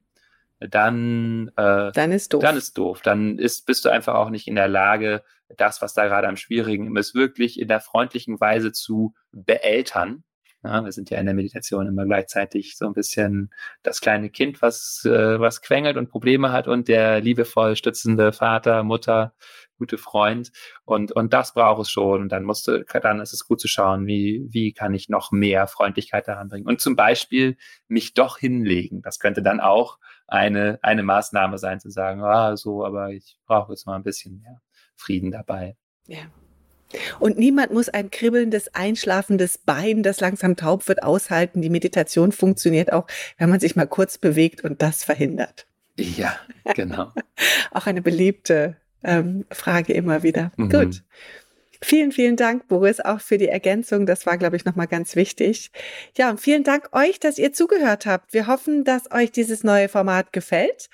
dann, 0.60 1.52
äh, 1.56 1.92
dann 1.92 2.12
ist 2.12 2.34
doof. 2.34 2.42
Dann 2.42 2.58
ist 2.58 2.78
doof. 2.78 3.02
Dann 3.02 3.38
ist, 3.38 3.66
bist 3.66 3.86
du 3.86 3.90
einfach 3.90 4.16
auch 4.16 4.30
nicht 4.30 4.48
in 4.48 4.56
der 4.56 4.68
Lage, 4.68 5.24
das, 5.58 5.82
was 5.82 5.94
da 5.94 6.08
gerade 6.08 6.28
am 6.28 6.38
Schwierigen 6.38 6.96
ist, 6.96 7.16
wirklich 7.16 7.60
in 7.60 7.68
der 7.68 7.80
freundlichen 7.80 8.40
Weise 8.40 8.72
zu 8.72 9.14
beeltern. 9.32 10.24
Ja, 10.64 10.84
wir 10.84 10.92
sind 10.92 11.10
ja 11.10 11.18
in 11.20 11.26
der 11.26 11.36
Meditation 11.36 11.88
immer 11.88 12.06
gleichzeitig 12.06 12.78
so 12.78 12.86
ein 12.86 12.94
bisschen 12.94 13.50
das 13.82 14.02
kleine 14.02 14.30
Kind, 14.30 14.62
was, 14.62 15.06
äh, 15.06 15.40
was 15.40 15.62
quengelt 15.62 15.96
und 15.96 16.10
Probleme 16.10 16.52
hat 16.52 16.68
und 16.68 16.90
der 16.90 17.22
liebevoll 17.22 17.78
stützende 17.78 18.34
Vater, 18.34 18.84
Mutter, 18.84 19.34
gute 19.80 19.98
Freund 19.98 20.52
und, 20.86 21.12
und 21.12 21.34
das 21.34 21.56
braucht 21.56 21.82
es 21.82 21.90
schon. 21.90 22.22
Und 22.22 22.30
dann 22.30 22.44
musste, 22.44 22.86
dann 23.02 23.20
ist 23.20 23.34
es 23.34 23.48
gut 23.48 23.60
zu 23.60 23.68
schauen, 23.68 24.06
wie, 24.06 24.46
wie 24.52 24.74
kann 24.74 24.94
ich 24.94 25.10
noch 25.10 25.32
mehr 25.32 25.66
Freundlichkeit 25.66 26.28
daran 26.28 26.50
bringen. 26.50 26.68
Und 26.68 26.80
zum 26.80 26.96
Beispiel 26.96 27.58
mich 27.88 28.14
doch 28.14 28.38
hinlegen. 28.38 29.02
Das 29.02 29.20
könnte 29.20 29.42
dann 29.42 29.60
auch 29.60 29.98
eine, 30.28 30.78
eine 30.84 31.02
Maßnahme 31.02 31.58
sein, 31.58 31.80
zu 31.80 31.90
sagen, 31.90 32.22
ah, 32.22 32.56
so, 32.56 32.86
aber 32.86 33.10
ich 33.10 33.40
brauche 33.48 33.72
jetzt 33.72 33.88
mal 33.88 33.96
ein 33.96 34.04
bisschen 34.04 34.42
mehr 34.42 34.62
Frieden 34.96 35.32
dabei. 35.32 35.76
Ja. 36.06 36.20
Und 37.20 37.38
niemand 37.38 37.72
muss 37.72 37.90
ein 37.90 38.10
kribbelndes, 38.10 38.74
einschlafendes 38.74 39.60
Bein, 39.60 40.02
das 40.02 40.20
langsam 40.20 40.56
taub 40.56 40.88
wird, 40.88 41.04
aushalten. 41.04 41.62
Die 41.62 41.70
Meditation 41.70 42.32
funktioniert 42.32 42.92
auch, 42.92 43.06
wenn 43.38 43.50
man 43.50 43.60
sich 43.60 43.76
mal 43.76 43.88
kurz 43.88 44.18
bewegt 44.18 44.64
und 44.64 44.82
das 44.82 45.04
verhindert. 45.04 45.68
Ja, 45.98 46.36
genau. 46.74 47.12
auch 47.72 47.86
eine 47.86 48.02
beliebte 48.02 48.78
ähm, 49.04 49.46
Frage 49.52 49.94
immer 49.94 50.24
wieder. 50.24 50.52
Mhm. 50.58 50.70
Gut. 50.70 51.04
Vielen, 51.82 52.12
vielen 52.12 52.36
Dank, 52.36 52.68
Boris, 52.68 53.00
auch 53.00 53.22
für 53.22 53.38
die 53.38 53.48
Ergänzung. 53.48 54.06
Das 54.06 54.26
war, 54.26 54.38
glaube 54.38 54.58
ich, 54.58 54.66
nochmal 54.66 54.88
ganz 54.88 55.16
wichtig. 55.16 55.72
Ja, 56.18 56.30
und 56.30 56.42
vielen 56.42 56.66
Dank 56.66 56.90
euch, 56.92 57.22
dass 57.22 57.38
ihr 57.38 57.54
zugehört 57.54 58.06
habt. 58.06 58.34
Wir 58.34 58.48
hoffen, 58.48 58.84
dass 58.84 59.10
euch 59.12 59.32
dieses 59.32 59.64
neue 59.64 59.88
Format 59.88 60.34
gefällt. 60.34 60.90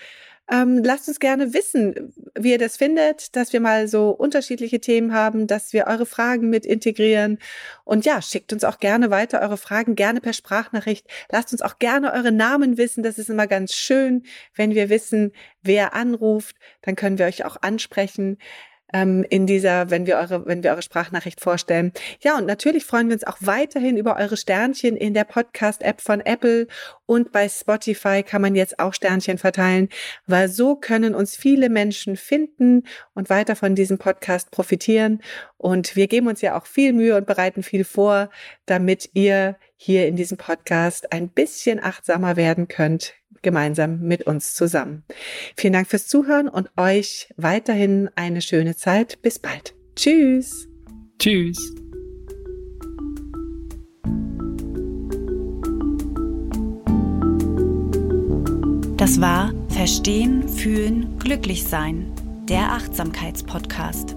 Ähm, 0.51 0.83
lasst 0.83 1.07
uns 1.07 1.19
gerne 1.19 1.53
wissen, 1.53 2.13
wie 2.37 2.51
ihr 2.51 2.57
das 2.59 2.77
findet, 2.77 3.35
dass 3.35 3.51
wir 3.51 3.59
mal 3.59 3.87
so 3.87 4.11
unterschiedliche 4.11 4.79
Themen 4.79 5.13
haben, 5.13 5.47
dass 5.47 5.73
wir 5.73 5.87
eure 5.87 6.05
Fragen 6.05 6.49
mit 6.49 6.65
integrieren. 6.65 7.39
Und 7.83 8.05
ja, 8.05 8.21
schickt 8.21 8.53
uns 8.53 8.63
auch 8.63 8.79
gerne 8.79 9.09
weiter 9.09 9.41
eure 9.41 9.57
Fragen, 9.57 9.95
gerne 9.95 10.21
per 10.21 10.33
Sprachnachricht. 10.33 11.07
Lasst 11.31 11.51
uns 11.51 11.61
auch 11.63 11.79
gerne 11.79 12.13
eure 12.13 12.31
Namen 12.31 12.77
wissen. 12.77 13.01
Das 13.01 13.17
ist 13.17 13.29
immer 13.29 13.47
ganz 13.47 13.73
schön, 13.73 14.23
wenn 14.53 14.75
wir 14.75 14.89
wissen, 14.89 15.31
wer 15.63 15.95
anruft. 15.95 16.55
Dann 16.83 16.95
können 16.95 17.17
wir 17.17 17.25
euch 17.25 17.43
auch 17.43 17.57
ansprechen 17.61 18.37
ähm, 18.93 19.25
in 19.29 19.47
dieser, 19.47 19.89
wenn 19.89 20.05
wir 20.05 20.17
eure, 20.17 20.45
wenn 20.45 20.63
wir 20.63 20.71
eure 20.71 20.81
Sprachnachricht 20.81 21.41
vorstellen. 21.41 21.91
Ja, 22.21 22.37
und 22.37 22.45
natürlich 22.45 22.85
freuen 22.85 23.07
wir 23.07 23.15
uns 23.15 23.25
auch 23.25 23.37
weiterhin 23.41 23.97
über 23.97 24.17
eure 24.17 24.37
Sternchen 24.37 24.95
in 24.95 25.13
der 25.13 25.23
Podcast-App 25.23 26.01
von 26.01 26.21
Apple 26.21 26.67
und 27.05 27.31
bei 27.31 27.47
Spotify 27.49 28.23
kann 28.23 28.41
man 28.41 28.55
jetzt 28.55 28.79
auch 28.79 28.93
Sternchen 28.93 29.37
verteilen, 29.37 29.89
weil 30.27 30.47
so 30.49 30.75
können 30.75 31.15
uns 31.15 31.35
viele 31.35 31.69
Menschen 31.69 32.17
finden 32.17 32.83
und 33.13 33.29
weiter 33.29 33.55
von 33.55 33.75
diesem 33.75 33.97
Podcast 33.97 34.51
profitieren. 34.51 35.21
Und 35.57 35.95
wir 35.95 36.07
geben 36.07 36.27
uns 36.27 36.41
ja 36.41 36.57
auch 36.57 36.65
viel 36.65 36.93
Mühe 36.93 37.15
und 37.15 37.27
bereiten 37.27 37.63
viel 37.63 37.83
vor, 37.83 38.29
damit 38.65 39.09
ihr 39.13 39.57
hier 39.77 40.07
in 40.07 40.15
diesem 40.15 40.37
Podcast 40.37 41.11
ein 41.11 41.29
bisschen 41.29 41.83
achtsamer 41.83 42.35
werden 42.35 42.67
könnt 42.67 43.13
gemeinsam 43.45 44.01
mit 44.01 44.23
uns 44.23 44.55
zusammen. 44.55 45.03
Vielen 45.55 45.73
Dank 45.73 45.87
fürs 45.87 46.07
Zuhören 46.07 46.49
und 46.49 46.69
euch 46.75 47.29
weiterhin 47.37 48.09
eine 48.15 48.41
schöne 48.41 48.75
Zeit. 48.75 49.21
Bis 49.21 49.39
bald. 49.39 49.75
Tschüss. 49.95 50.67
Tschüss. 51.19 51.73
Das 58.97 59.21
war 59.21 59.53
Verstehen, 59.69 60.49
Fühlen, 60.49 61.19
Glücklich 61.19 61.65
Sein, 61.65 62.11
der 62.49 62.71
Achtsamkeitspodcast. 62.71 64.15